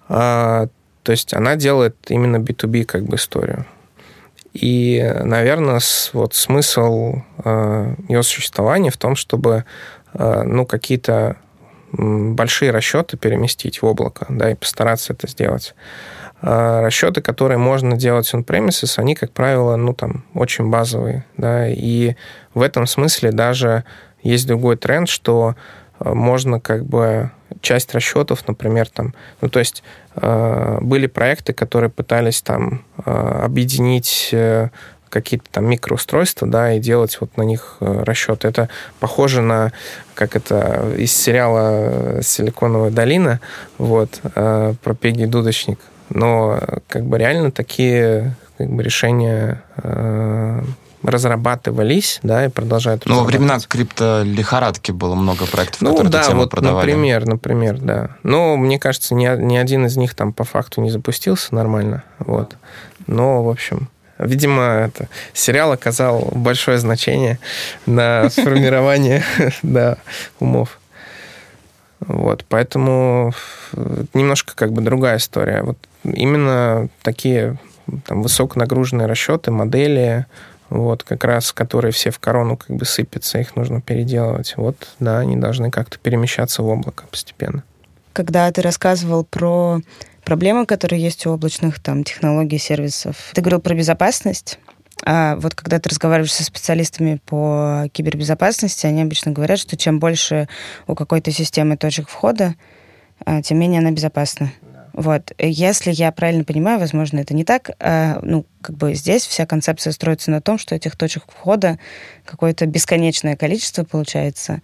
А, 0.08 0.68
то 1.02 1.12
есть 1.12 1.34
она 1.34 1.56
делает 1.56 1.96
именно 2.08 2.36
B2B 2.36 2.84
как 2.84 3.04
бы 3.04 3.16
историю. 3.16 3.66
И, 4.52 5.00
наверное, 5.22 5.80
вот 6.12 6.34
смысл 6.34 7.22
э, 7.44 7.94
ее 8.08 8.22
существования 8.22 8.90
в 8.90 8.96
том, 8.96 9.14
чтобы 9.14 9.64
э, 10.14 10.42
ну, 10.42 10.66
какие-то 10.66 11.36
большие 11.92 12.70
расчеты 12.70 13.16
переместить 13.16 13.82
в 13.82 13.86
облако, 13.86 14.26
да, 14.28 14.50
и 14.50 14.54
постараться 14.54 15.12
это 15.12 15.28
сделать. 15.28 15.74
А 16.42 16.80
расчеты, 16.82 17.20
которые 17.20 17.58
можно 17.58 17.96
делать 17.96 18.32
on-premises, 18.32 18.94
они, 18.96 19.14
как 19.14 19.30
правило, 19.30 19.76
ну, 19.76 19.92
там, 19.92 20.24
очень 20.34 20.70
базовые, 20.70 21.24
да, 21.36 21.68
и 21.68 22.16
в 22.54 22.62
этом 22.62 22.86
смысле 22.86 23.30
даже 23.30 23.84
есть 24.22 24.46
другой 24.46 24.76
тренд, 24.76 25.08
что 25.08 25.54
э, 25.98 26.12
можно 26.12 26.58
как 26.58 26.86
бы 26.86 27.30
часть 27.60 27.94
расчетов, 27.94 28.48
например, 28.48 28.88
там, 28.88 29.14
ну, 29.42 29.50
то 29.50 29.58
есть 29.58 29.82
э, 30.16 30.78
были 30.80 31.06
проекты, 31.08 31.52
которые 31.52 31.90
пытались 31.90 32.40
там 32.40 32.84
э, 33.04 33.40
объединить 33.44 34.34
какие-то 35.10 35.46
там 35.50 35.66
микроустройства, 35.66 36.46
да, 36.46 36.72
и 36.72 36.78
делать 36.78 37.18
вот 37.20 37.36
на 37.36 37.42
них 37.42 37.78
расчеты. 37.80 38.46
Это 38.46 38.68
похоже 39.00 39.42
на, 39.42 39.72
как 40.14 40.36
это, 40.36 40.94
из 40.96 41.12
сериала 41.12 42.22
«Силиконовая 42.22 42.92
долина», 42.92 43.40
вот, 43.76 44.20
про 44.22 44.94
Пеги 45.00 45.24
Дудочник, 45.24 45.80
но 46.10 46.60
как 46.88 47.04
бы 47.06 47.18
реально 47.18 47.50
такие 47.50 48.36
как 48.58 48.68
бы, 48.68 48.82
решения 48.82 49.62
э, 49.78 50.62
разрабатывались, 51.02 52.20
да, 52.22 52.44
и 52.44 52.48
продолжают 52.48 53.06
Ну, 53.06 53.20
во 53.20 53.24
времена 53.24 53.58
крипто-лихорадки 53.58 54.92
было 54.92 55.14
много 55.14 55.46
проектов, 55.46 55.80
ну, 55.80 55.90
которые 55.90 56.10
да, 56.10 56.20
эту 56.20 56.28
тему 56.28 56.40
вот, 56.42 56.50
продавали. 56.50 56.90
например, 56.90 57.26
например, 57.26 57.78
да. 57.78 58.10
Но 58.22 58.56
мне 58.56 58.78
кажется, 58.78 59.14
ни, 59.14 59.26
ни 59.42 59.56
один 59.56 59.86
из 59.86 59.96
них 59.96 60.14
там 60.14 60.32
по 60.32 60.44
факту 60.44 60.80
не 60.82 60.90
запустился 60.90 61.54
нормально, 61.54 62.04
вот. 62.18 62.56
Но, 63.06 63.42
в 63.42 63.48
общем, 63.48 63.88
видимо, 64.18 64.62
это 64.62 65.08
сериал 65.32 65.72
оказал 65.72 66.30
большое 66.32 66.78
значение 66.78 67.38
на 67.86 68.28
сформирование 68.30 69.24
да, 69.62 69.96
умов. 70.38 70.78
Вот, 72.00 72.44
поэтому 72.48 73.32
немножко 74.14 74.54
как 74.54 74.72
бы 74.72 74.80
другая 74.80 75.18
история. 75.18 75.62
Вот 75.62 75.76
именно 76.04 76.88
такие 77.02 77.58
там, 78.06 78.22
высоконагруженные 78.22 79.06
расчеты, 79.06 79.50
модели, 79.50 80.26
вот, 80.68 81.02
как 81.02 81.24
раз, 81.24 81.52
которые 81.52 81.92
все 81.92 82.10
в 82.10 82.18
корону 82.20 82.56
как 82.56 82.76
бы 82.76 82.84
сыпятся, 82.84 83.38
их 83.38 83.56
нужно 83.56 83.80
переделывать. 83.80 84.54
Вот, 84.56 84.76
да, 85.00 85.18
они 85.18 85.36
должны 85.36 85.70
как-то 85.70 85.98
перемещаться 85.98 86.62
в 86.62 86.68
облако 86.68 87.04
постепенно. 87.10 87.64
Когда 88.12 88.50
ты 88.52 88.62
рассказывал 88.62 89.24
про 89.24 89.80
проблемы, 90.24 90.66
которые 90.66 91.02
есть 91.02 91.26
у 91.26 91.32
облачных 91.32 91.80
там, 91.80 92.04
технологий, 92.04 92.58
сервисов, 92.58 93.16
ты 93.34 93.40
говорил 93.40 93.60
про 93.60 93.74
безопасность. 93.74 94.58
А 95.04 95.36
вот 95.36 95.54
когда 95.54 95.78
ты 95.78 95.88
разговариваешь 95.88 96.32
со 96.32 96.44
специалистами 96.44 97.20
по 97.24 97.86
кибербезопасности, 97.92 98.86
они 98.86 99.02
обычно 99.02 99.32
говорят, 99.32 99.58
что 99.58 99.76
чем 99.76 99.98
больше 99.98 100.48
у 100.86 100.94
какой-то 100.94 101.32
системы 101.32 101.76
точек 101.76 102.08
входа, 102.08 102.54
а, 103.24 103.42
тем 103.42 103.58
менее 103.58 103.80
она 103.80 103.90
безопасна. 103.90 104.52
Вот. 105.00 105.32
Если 105.38 105.92
я 105.92 106.12
правильно 106.12 106.44
понимаю, 106.44 106.78
возможно, 106.78 107.20
это 107.20 107.32
не 107.32 107.42
так. 107.42 107.70
А, 107.80 108.18
ну, 108.20 108.44
как 108.60 108.76
бы 108.76 108.92
здесь 108.92 109.26
вся 109.26 109.46
концепция 109.46 109.94
строится 109.94 110.30
на 110.30 110.42
том, 110.42 110.58
что 110.58 110.74
этих 110.74 110.94
точек 110.94 111.22
входа 111.26 111.78
какое-то 112.26 112.66
бесконечное 112.66 113.34
количество 113.34 113.84
получается. 113.84 114.60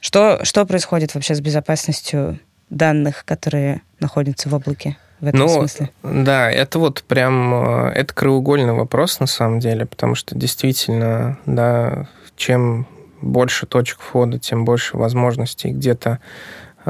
Что, 0.00 0.42
что 0.44 0.64
происходит 0.64 1.14
вообще 1.14 1.34
с 1.34 1.42
безопасностью 1.42 2.40
данных, 2.70 3.26
которые 3.26 3.82
находятся 3.98 4.48
в 4.48 4.54
облаке? 4.54 4.96
в 5.20 5.26
этом 5.26 5.40
ну, 5.40 5.48
смысле? 5.48 5.90
Да, 6.02 6.50
это 6.50 6.78
вот 6.78 7.04
прям, 7.06 7.52
э, 7.52 7.90
это 7.90 8.14
краеугольный 8.14 8.72
вопрос 8.72 9.20
на 9.20 9.26
самом 9.26 9.60
деле, 9.60 9.84
потому 9.84 10.14
что 10.14 10.34
действительно, 10.34 11.38
да, 11.44 12.08
чем 12.36 12.86
больше 13.20 13.66
точек 13.66 14.00
входа, 14.00 14.38
тем 14.38 14.64
больше 14.64 14.96
возможностей 14.96 15.72
где-то 15.72 16.20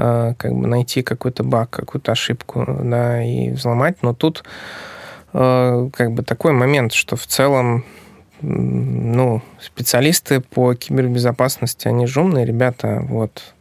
как 0.01 0.53
бы 0.53 0.67
найти 0.67 1.03
какой-то 1.03 1.45
баг, 1.45 1.71
какую-то 1.71 2.13
ошибку, 2.13 2.67
да, 2.83 3.23
и 3.23 3.51
взломать. 3.51 4.03
Но 4.03 4.15
тут 4.15 4.45
э, 5.33 5.91
как 5.93 6.13
бы 6.13 6.23
такой 6.23 6.53
момент, 6.53 6.93
что 6.93 7.17
в 7.17 7.27
целом 7.27 7.85
ну, 8.43 9.43
специалисты 9.61 10.41
по 10.41 10.75
кибербезопасности, 10.75 11.89
они 11.89 12.07
же 12.07 12.23
умные 12.23 12.47
ребята, 12.47 13.05
вот, 13.07 13.55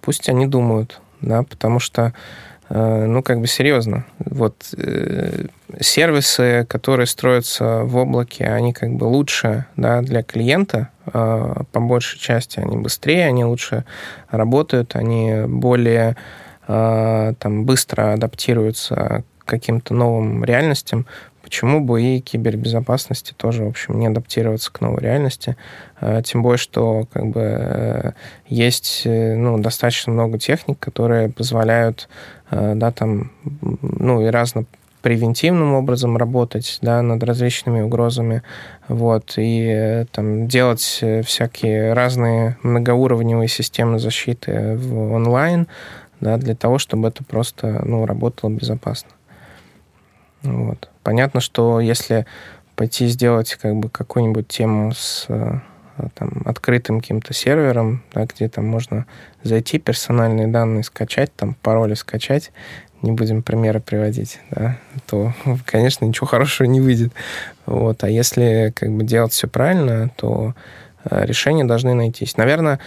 пусть 0.00 0.28
они 0.28 0.46
думают, 0.46 1.00
да, 1.20 1.42
потому 1.42 1.80
что 1.80 2.12
Э, 2.12 2.59
ну, 2.72 3.22
как 3.22 3.40
бы 3.40 3.48
серьезно. 3.48 4.04
Вот 4.18 4.72
э, 4.76 5.46
сервисы, 5.80 6.64
которые 6.68 7.06
строятся 7.06 7.82
в 7.82 7.96
облаке, 7.96 8.44
они 8.44 8.72
как 8.72 8.94
бы 8.94 9.04
лучше 9.04 9.66
да, 9.76 10.02
для 10.02 10.22
клиента, 10.22 10.88
э, 11.06 11.54
по 11.72 11.80
большей 11.80 12.20
части 12.20 12.60
они 12.60 12.76
быстрее, 12.76 13.26
они 13.26 13.44
лучше 13.44 13.84
работают, 14.30 14.94
они 14.94 15.42
более 15.46 16.16
там, 16.66 17.64
быстро 17.64 18.12
адаптируются 18.12 19.24
к 19.40 19.44
каким-то 19.44 19.92
новым 19.92 20.44
реальностям, 20.44 21.04
почему 21.50 21.80
бы 21.80 22.00
и 22.00 22.20
кибербезопасности 22.20 23.34
тоже, 23.36 23.64
в 23.64 23.68
общем, 23.68 23.98
не 23.98 24.06
адаптироваться 24.06 24.72
к 24.72 24.80
новой 24.80 25.00
реальности. 25.00 25.56
А, 26.00 26.22
тем 26.22 26.44
более, 26.44 26.58
что 26.58 27.08
как 27.12 27.26
бы 27.26 27.40
э, 27.40 28.12
есть 28.46 29.02
э, 29.04 29.34
ну, 29.34 29.58
достаточно 29.58 30.12
много 30.12 30.38
техник, 30.38 30.78
которые 30.78 31.28
позволяют 31.28 32.08
э, 32.52 32.74
да, 32.76 32.92
там, 32.92 33.32
ну, 33.82 34.24
и 34.24 34.26
разно 34.26 34.64
превентивным 35.02 35.74
образом 35.74 36.16
работать 36.16 36.78
да, 36.82 37.02
над 37.02 37.20
различными 37.24 37.80
угрозами, 37.80 38.44
вот, 38.86 39.34
и 39.36 40.06
там, 40.12 40.46
делать 40.46 41.02
всякие 41.24 41.94
разные 41.94 42.58
многоуровневые 42.62 43.48
системы 43.48 43.98
защиты 43.98 44.76
в 44.76 45.14
онлайн, 45.14 45.66
да, 46.20 46.36
для 46.36 46.54
того, 46.54 46.78
чтобы 46.78 47.08
это 47.08 47.24
просто 47.24 47.82
ну, 47.84 48.06
работало 48.06 48.50
безопасно. 48.50 49.10
Вот. 50.42 50.88
Понятно, 51.02 51.40
что 51.40 51.80
если 51.80 52.26
пойти 52.76 53.06
сделать 53.08 53.56
как 53.56 53.76
бы 53.76 53.88
какую-нибудь 53.88 54.48
тему 54.48 54.92
с 54.92 55.26
э, 55.28 55.58
там, 56.14 56.42
открытым 56.44 57.00
каким-то 57.00 57.34
сервером, 57.34 58.02
да, 58.14 58.24
где 58.24 58.48
там 58.48 58.66
можно 58.66 59.06
зайти, 59.42 59.78
персональные 59.78 60.46
данные 60.46 60.82
скачать, 60.82 61.34
там 61.34 61.54
пароли 61.54 61.94
скачать, 61.94 62.52
не 63.02 63.12
будем 63.12 63.42
примеры 63.42 63.80
приводить, 63.80 64.40
да, 64.50 64.78
то, 65.06 65.32
конечно, 65.66 66.04
ничего 66.04 66.26
хорошего 66.26 66.66
не 66.66 66.80
выйдет. 66.80 67.12
Вот. 67.66 68.02
А 68.04 68.08
если 68.08 68.72
как 68.74 68.90
бы 68.90 69.04
делать 69.04 69.32
все 69.32 69.48
правильно, 69.48 70.10
то 70.16 70.54
решения 71.04 71.64
должны 71.64 71.94
найтись. 71.94 72.36
Наверное, 72.36 72.80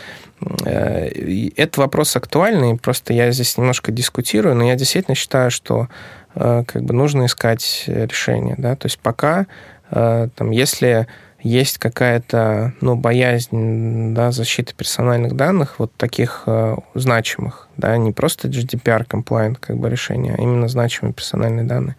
э, 0.66 1.50
этот 1.56 1.78
вопрос 1.78 2.16
актуальный, 2.16 2.78
просто 2.78 3.14
я 3.14 3.32
здесь 3.32 3.58
немножко 3.58 3.92
дискутирую, 3.92 4.56
но 4.56 4.66
я 4.66 4.76
действительно 4.76 5.16
считаю, 5.16 5.52
что 5.52 5.88
Э, 6.36 6.64
как 6.66 6.84
бы 6.84 6.94
нужно 6.94 7.26
искать 7.26 7.84
решение, 7.88 8.56
да, 8.58 8.76
то 8.76 8.88
есть 8.88 9.00
пока 9.00 9.46
э, 9.92 10.28
там, 10.36 10.52
если 10.52 11.08
есть 11.42 11.78
какая-то, 11.78 12.74
ну, 12.80 12.96
боязнь, 12.96 14.14
да, 14.14 14.32
защиты 14.32 14.74
персональных 14.74 15.36
данных, 15.36 15.76
вот 15.78 15.92
таких 15.96 16.44
э, 16.46 16.78
значимых, 16.96 17.68
да, 17.76 17.98
не 17.98 18.14
просто 18.14 18.48
GDPR 18.48 19.06
compliant 19.06 19.58
как 19.60 19.78
бы 19.78 19.90
решение, 19.90 20.36
а 20.38 20.42
именно 20.42 20.70
значимые 20.70 21.14
персональные 21.14 21.66
данные, 21.66 21.98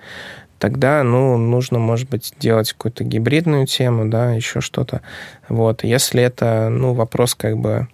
тогда, 0.65 1.03
ну, 1.03 1.37
нужно, 1.37 1.79
может 1.79 2.09
быть, 2.09 2.33
делать 2.41 2.73
какую-то 2.73 3.05
гибридную 3.05 3.67
тему, 3.67 4.09
да, 4.09 4.33
еще 4.33 4.61
что-то. 4.61 5.03
Вот. 5.49 5.85
Если 5.85 6.23
это, 6.23 6.69
ну, 6.71 6.95
вопрос 6.95 7.35
как 7.35 7.59
бы 7.59 7.89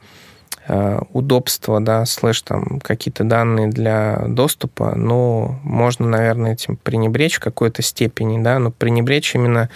Э, 0.73 1.01
удобства, 1.13 1.81
да, 1.81 2.07
слэш 2.07 2.43
там 2.43 2.79
какие-то 2.79 3.25
данные 3.25 3.67
для 3.67 4.23
доступа, 4.29 4.95
но 4.95 5.59
можно, 5.65 6.07
наверное, 6.07 6.53
этим 6.53 6.77
пренебречь 6.77 7.39
в 7.39 7.41
какой-то 7.41 7.83
степени, 7.83 8.41
да, 8.41 8.61
но 8.61 8.71
пренебречь 8.71 9.35
именно 9.35 9.69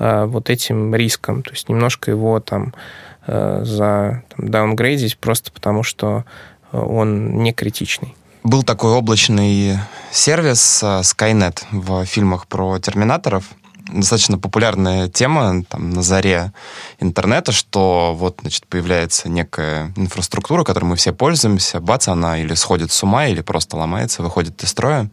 э, 0.00 0.24
вот 0.24 0.50
этим 0.50 0.92
риском, 0.92 1.44
то 1.44 1.52
есть 1.52 1.68
немножко 1.68 2.10
его 2.10 2.40
там 2.40 2.74
э, 3.28 3.60
за 3.62 4.24
даунгрейдить 4.38 5.18
просто 5.18 5.52
потому, 5.52 5.84
что 5.84 6.24
он 6.72 7.44
не 7.44 7.52
критичный. 7.52 8.16
Был 8.42 8.62
такой 8.62 8.92
облачный 8.92 9.78
сервис 10.10 10.82
Skynet 10.82 11.62
в 11.70 12.04
фильмах 12.06 12.46
про 12.46 12.78
терминаторов 12.78 13.44
достаточно 13.92 14.38
популярная 14.38 15.08
тема 15.08 15.64
там, 15.64 15.90
на 15.90 16.02
заре 16.02 16.52
интернета, 17.00 17.52
что 17.52 18.14
вот, 18.16 18.38
значит, 18.40 18.66
появляется 18.66 19.28
некая 19.28 19.92
инфраструктура, 19.96 20.64
которой 20.64 20.84
мы 20.84 20.96
все 20.96 21.12
пользуемся, 21.12 21.80
бац, 21.80 22.08
она 22.08 22.38
или 22.38 22.54
сходит 22.54 22.92
с 22.92 23.02
ума, 23.02 23.26
или 23.26 23.40
просто 23.40 23.76
ломается, 23.76 24.22
выходит 24.22 24.62
из 24.62 24.70
строя. 24.70 25.10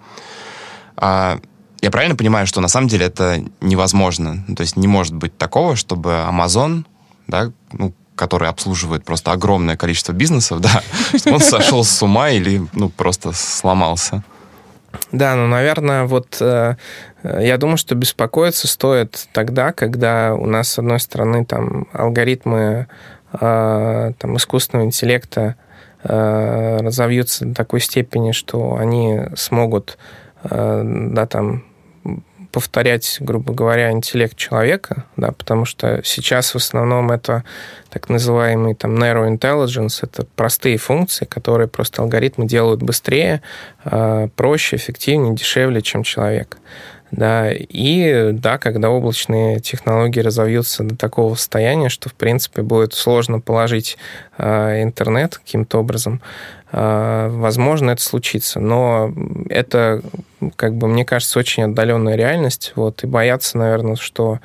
А, 0.95 1.39
я 1.81 1.91
правильно 1.91 2.15
понимаю, 2.15 2.47
что 2.47 2.61
на 2.61 2.67
самом 2.67 2.87
деле 2.87 3.07
это 3.07 3.43
невозможно? 3.61 4.43
То 4.55 4.61
есть 4.61 4.77
не 4.77 4.87
может 4.87 5.13
быть 5.13 5.37
такого, 5.37 5.75
чтобы 5.75 6.25
Amazon, 6.29 6.85
да, 7.27 7.51
ну, 7.71 7.93
который 8.17 8.49
обслуживает 8.49 9.05
просто 9.05 9.31
огромное 9.31 9.77
количество 9.77 10.11
бизнесов, 10.11 10.59
да, 10.61 10.81
чтобы 11.17 11.35
он 11.35 11.41
сошел 11.41 11.83
с 11.83 12.01
ума 12.01 12.29
или 12.31 12.61
ну, 12.73 12.89
просто 12.89 13.31
сломался. 13.31 14.23
Да, 15.11 15.35
ну, 15.35 15.47
наверное, 15.47 16.05
вот 16.05 16.37
э, 16.41 16.75
я 17.23 17.57
думаю, 17.57 17.77
что 17.77 17.95
беспокоиться 17.95 18.67
стоит 18.67 19.27
тогда, 19.31 19.71
когда 19.71 20.33
у 20.33 20.45
нас, 20.45 20.69
с 20.69 20.79
одной 20.79 20.99
стороны, 20.99 21.45
там 21.45 21.87
алгоритмы 21.93 22.87
э, 23.33 24.11
там, 24.17 24.37
искусственного 24.37 24.85
интеллекта 24.85 25.55
э, 26.03 26.77
разовьются 26.81 27.45
до 27.45 27.53
такой 27.53 27.79
степени, 27.81 28.31
что 28.31 28.75
они 28.75 29.21
смогут 29.35 29.97
э, 30.43 30.81
да, 30.83 31.25
там, 31.25 31.63
повторять, 32.57 33.17
грубо 33.19 33.53
говоря, 33.53 33.91
интеллект 33.91 34.35
человека, 34.35 35.05
да, 35.15 35.31
потому 35.31 35.65
что 35.65 36.01
сейчас 36.03 36.53
в 36.53 36.55
основном 36.55 37.11
это 37.11 37.43
так 37.91 38.09
называемый 38.09 38.73
там 38.73 38.95
narrow 38.95 39.29
intelligence, 39.29 39.99
это 40.01 40.25
простые 40.35 40.77
функции, 40.77 41.25
которые 41.25 41.67
просто 41.67 42.01
алгоритмы 42.01 42.47
делают 42.47 42.81
быстрее, 42.81 43.43
а, 43.85 44.27
проще, 44.35 44.77
эффективнее, 44.77 45.35
дешевле, 45.35 45.83
чем 45.83 46.01
человек. 46.01 46.57
Да, 47.11 47.51
и 47.53 48.31
да, 48.33 48.57
когда 48.57 48.89
облачные 48.89 49.59
технологии 49.59 50.19
разовьются 50.19 50.83
до 50.83 50.97
такого 50.97 51.35
состояния, 51.35 51.89
что, 51.89 52.09
в 52.09 52.15
принципе, 52.15 52.63
будет 52.63 52.93
сложно 52.93 53.39
положить 53.39 53.97
э, 54.37 54.81
интернет 54.81 55.37
каким-то 55.37 55.77
образом, 55.77 56.21
возможно, 56.71 57.91
это 57.91 58.01
случится. 58.01 58.59
Но 58.59 59.13
это, 59.49 60.01
как 60.55 60.75
бы, 60.75 60.87
мне 60.87 61.05
кажется, 61.05 61.39
очень 61.39 61.63
отдаленная 61.63 62.15
реальность. 62.15 62.73
Вот, 62.75 63.03
и 63.03 63.07
бояться, 63.07 63.57
наверное, 63.57 63.95
что 63.95 64.39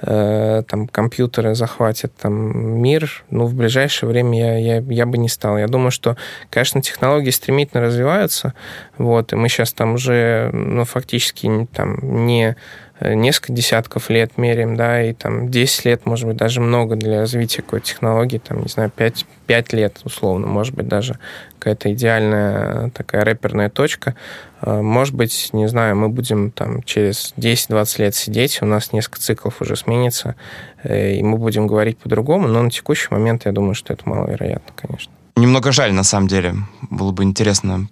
э, 0.00 0.62
там 0.68 0.86
компьютеры 0.86 1.54
захватят 1.54 2.14
там 2.16 2.80
мир, 2.80 3.24
ну, 3.30 3.46
в 3.46 3.54
ближайшее 3.54 4.08
время 4.08 4.38
я, 4.38 4.58
я, 4.76 4.84
я 4.88 5.06
бы 5.06 5.18
не 5.18 5.28
стал. 5.28 5.58
Я 5.58 5.66
думаю, 5.66 5.90
что, 5.90 6.16
конечно, 6.50 6.80
технологии 6.80 7.30
стремительно 7.30 7.82
развиваются, 7.82 8.54
вот, 8.96 9.32
и 9.32 9.36
мы 9.36 9.48
сейчас 9.48 9.72
там 9.72 9.94
уже, 9.94 10.50
ну, 10.52 10.84
фактически 10.84 11.68
там 11.72 12.24
не 12.26 12.50
э, 12.50 12.54
несколько 13.00 13.52
десятков 13.52 14.08
лет 14.08 14.38
меряем, 14.38 14.76
да, 14.76 15.02
и 15.02 15.12
там 15.12 15.50
10 15.50 15.84
лет, 15.84 16.06
может 16.06 16.26
быть, 16.26 16.36
даже 16.36 16.60
много 16.60 16.94
для 16.96 17.20
развития 17.20 17.62
какой-то 17.62 17.86
технологии, 17.86 18.38
там, 18.38 18.62
не 18.62 18.68
знаю, 18.68 18.90
5, 18.94 19.26
5 19.46 19.72
лет, 19.72 20.00
условно, 20.04 20.46
может 20.46 20.74
быть, 20.74 20.86
даже 20.86 21.18
какая-то 21.58 21.92
идеальная 21.92 22.90
такая 22.90 23.24
рэперная 23.24 23.68
точка. 23.68 24.14
Э, 24.62 24.80
может 24.80 25.14
быть, 25.14 25.50
не 25.52 25.66
знаю, 25.66 25.96
мы 25.96 26.08
будем 26.08 26.50
там 26.50 26.82
через 26.82 27.34
10-20 27.36 28.02
лет 28.02 28.14
сидеть, 28.14 28.62
у 28.62 28.66
нас 28.66 28.92
несколько 28.92 29.18
циклов 29.18 29.60
уже 29.60 29.74
сменится, 29.76 30.36
э, 30.82 31.14
и 31.14 31.22
мы 31.22 31.38
будем 31.38 31.66
говорить 31.66 31.98
по-другому, 31.98 32.46
но 32.48 32.62
на 32.62 32.70
текущий 32.70 33.08
момент 33.10 33.44
я 33.46 33.52
думаю, 33.52 33.74
что 33.74 33.92
это 33.92 34.08
маловероятно, 34.08 34.72
конечно. 34.76 35.12
Немного 35.36 35.72
жаль, 35.72 35.92
на 35.92 36.04
самом 36.04 36.28
деле. 36.28 36.54
Было 36.90 37.10
бы 37.10 37.24
интересно 37.24 37.88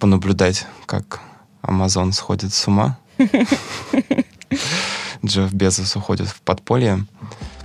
понаблюдать, 0.00 0.66
как 0.86 1.20
Amazon 1.62 2.12
сходит 2.12 2.52
с 2.52 2.66
ума. 2.66 2.98
Джефф 5.24 5.52
Безос 5.52 5.96
уходит 5.96 6.28
в 6.28 6.40
подполье. 6.42 7.04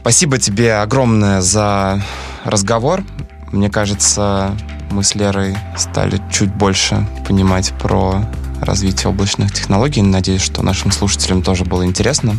Спасибо 0.01 0.37
тебе 0.37 0.75
огромное 0.75 1.41
за 1.41 2.01
разговор. 2.43 3.03
Мне 3.51 3.69
кажется, 3.69 4.55
мы 4.91 5.03
с 5.03 5.15
Лерой 5.15 5.57
стали 5.77 6.21
чуть 6.31 6.53
больше 6.53 7.05
понимать 7.27 7.73
про 7.79 8.23
развитие 8.61 9.09
облачных 9.09 9.53
технологий. 9.53 10.01
Надеюсь, 10.01 10.41
что 10.41 10.63
нашим 10.63 10.91
слушателям 10.91 11.41
тоже 11.41 11.65
было 11.65 11.85
интересно. 11.85 12.35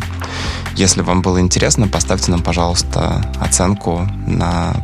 Если 0.74 1.02
вам 1.02 1.22
было 1.22 1.40
интересно, 1.40 1.88
поставьте 1.88 2.30
нам, 2.30 2.42
пожалуйста, 2.42 3.24
оценку 3.40 4.08
на 4.26 4.74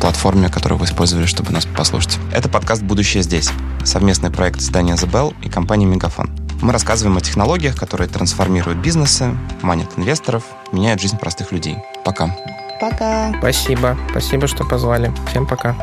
платформе, 0.00 0.48
которую 0.48 0.78
вы 0.78 0.86
использовали, 0.86 1.26
чтобы 1.26 1.52
нас 1.52 1.66
послушать. 1.66 2.18
Это 2.32 2.48
подкаст 2.48 2.82
«Будущее 2.82 3.22
здесь» 3.22 3.50
совместный 3.84 4.30
проект 4.30 4.60
издания 4.60 4.94
The 4.94 5.34
и 5.42 5.48
компании 5.48 5.86
Мегафон. 5.86 6.47
Мы 6.60 6.72
рассказываем 6.72 7.16
о 7.16 7.20
технологиях, 7.20 7.76
которые 7.76 8.08
трансформируют 8.08 8.78
бизнесы, 8.78 9.36
манят 9.62 9.90
инвесторов, 9.96 10.44
меняют 10.72 11.00
жизнь 11.00 11.16
простых 11.16 11.52
людей. 11.52 11.76
Пока. 12.04 12.34
Пока. 12.80 13.32
Спасибо. 13.38 13.96
Спасибо, 14.10 14.46
что 14.46 14.64
позвали. 14.64 15.12
Всем 15.30 15.46
пока. 15.46 15.76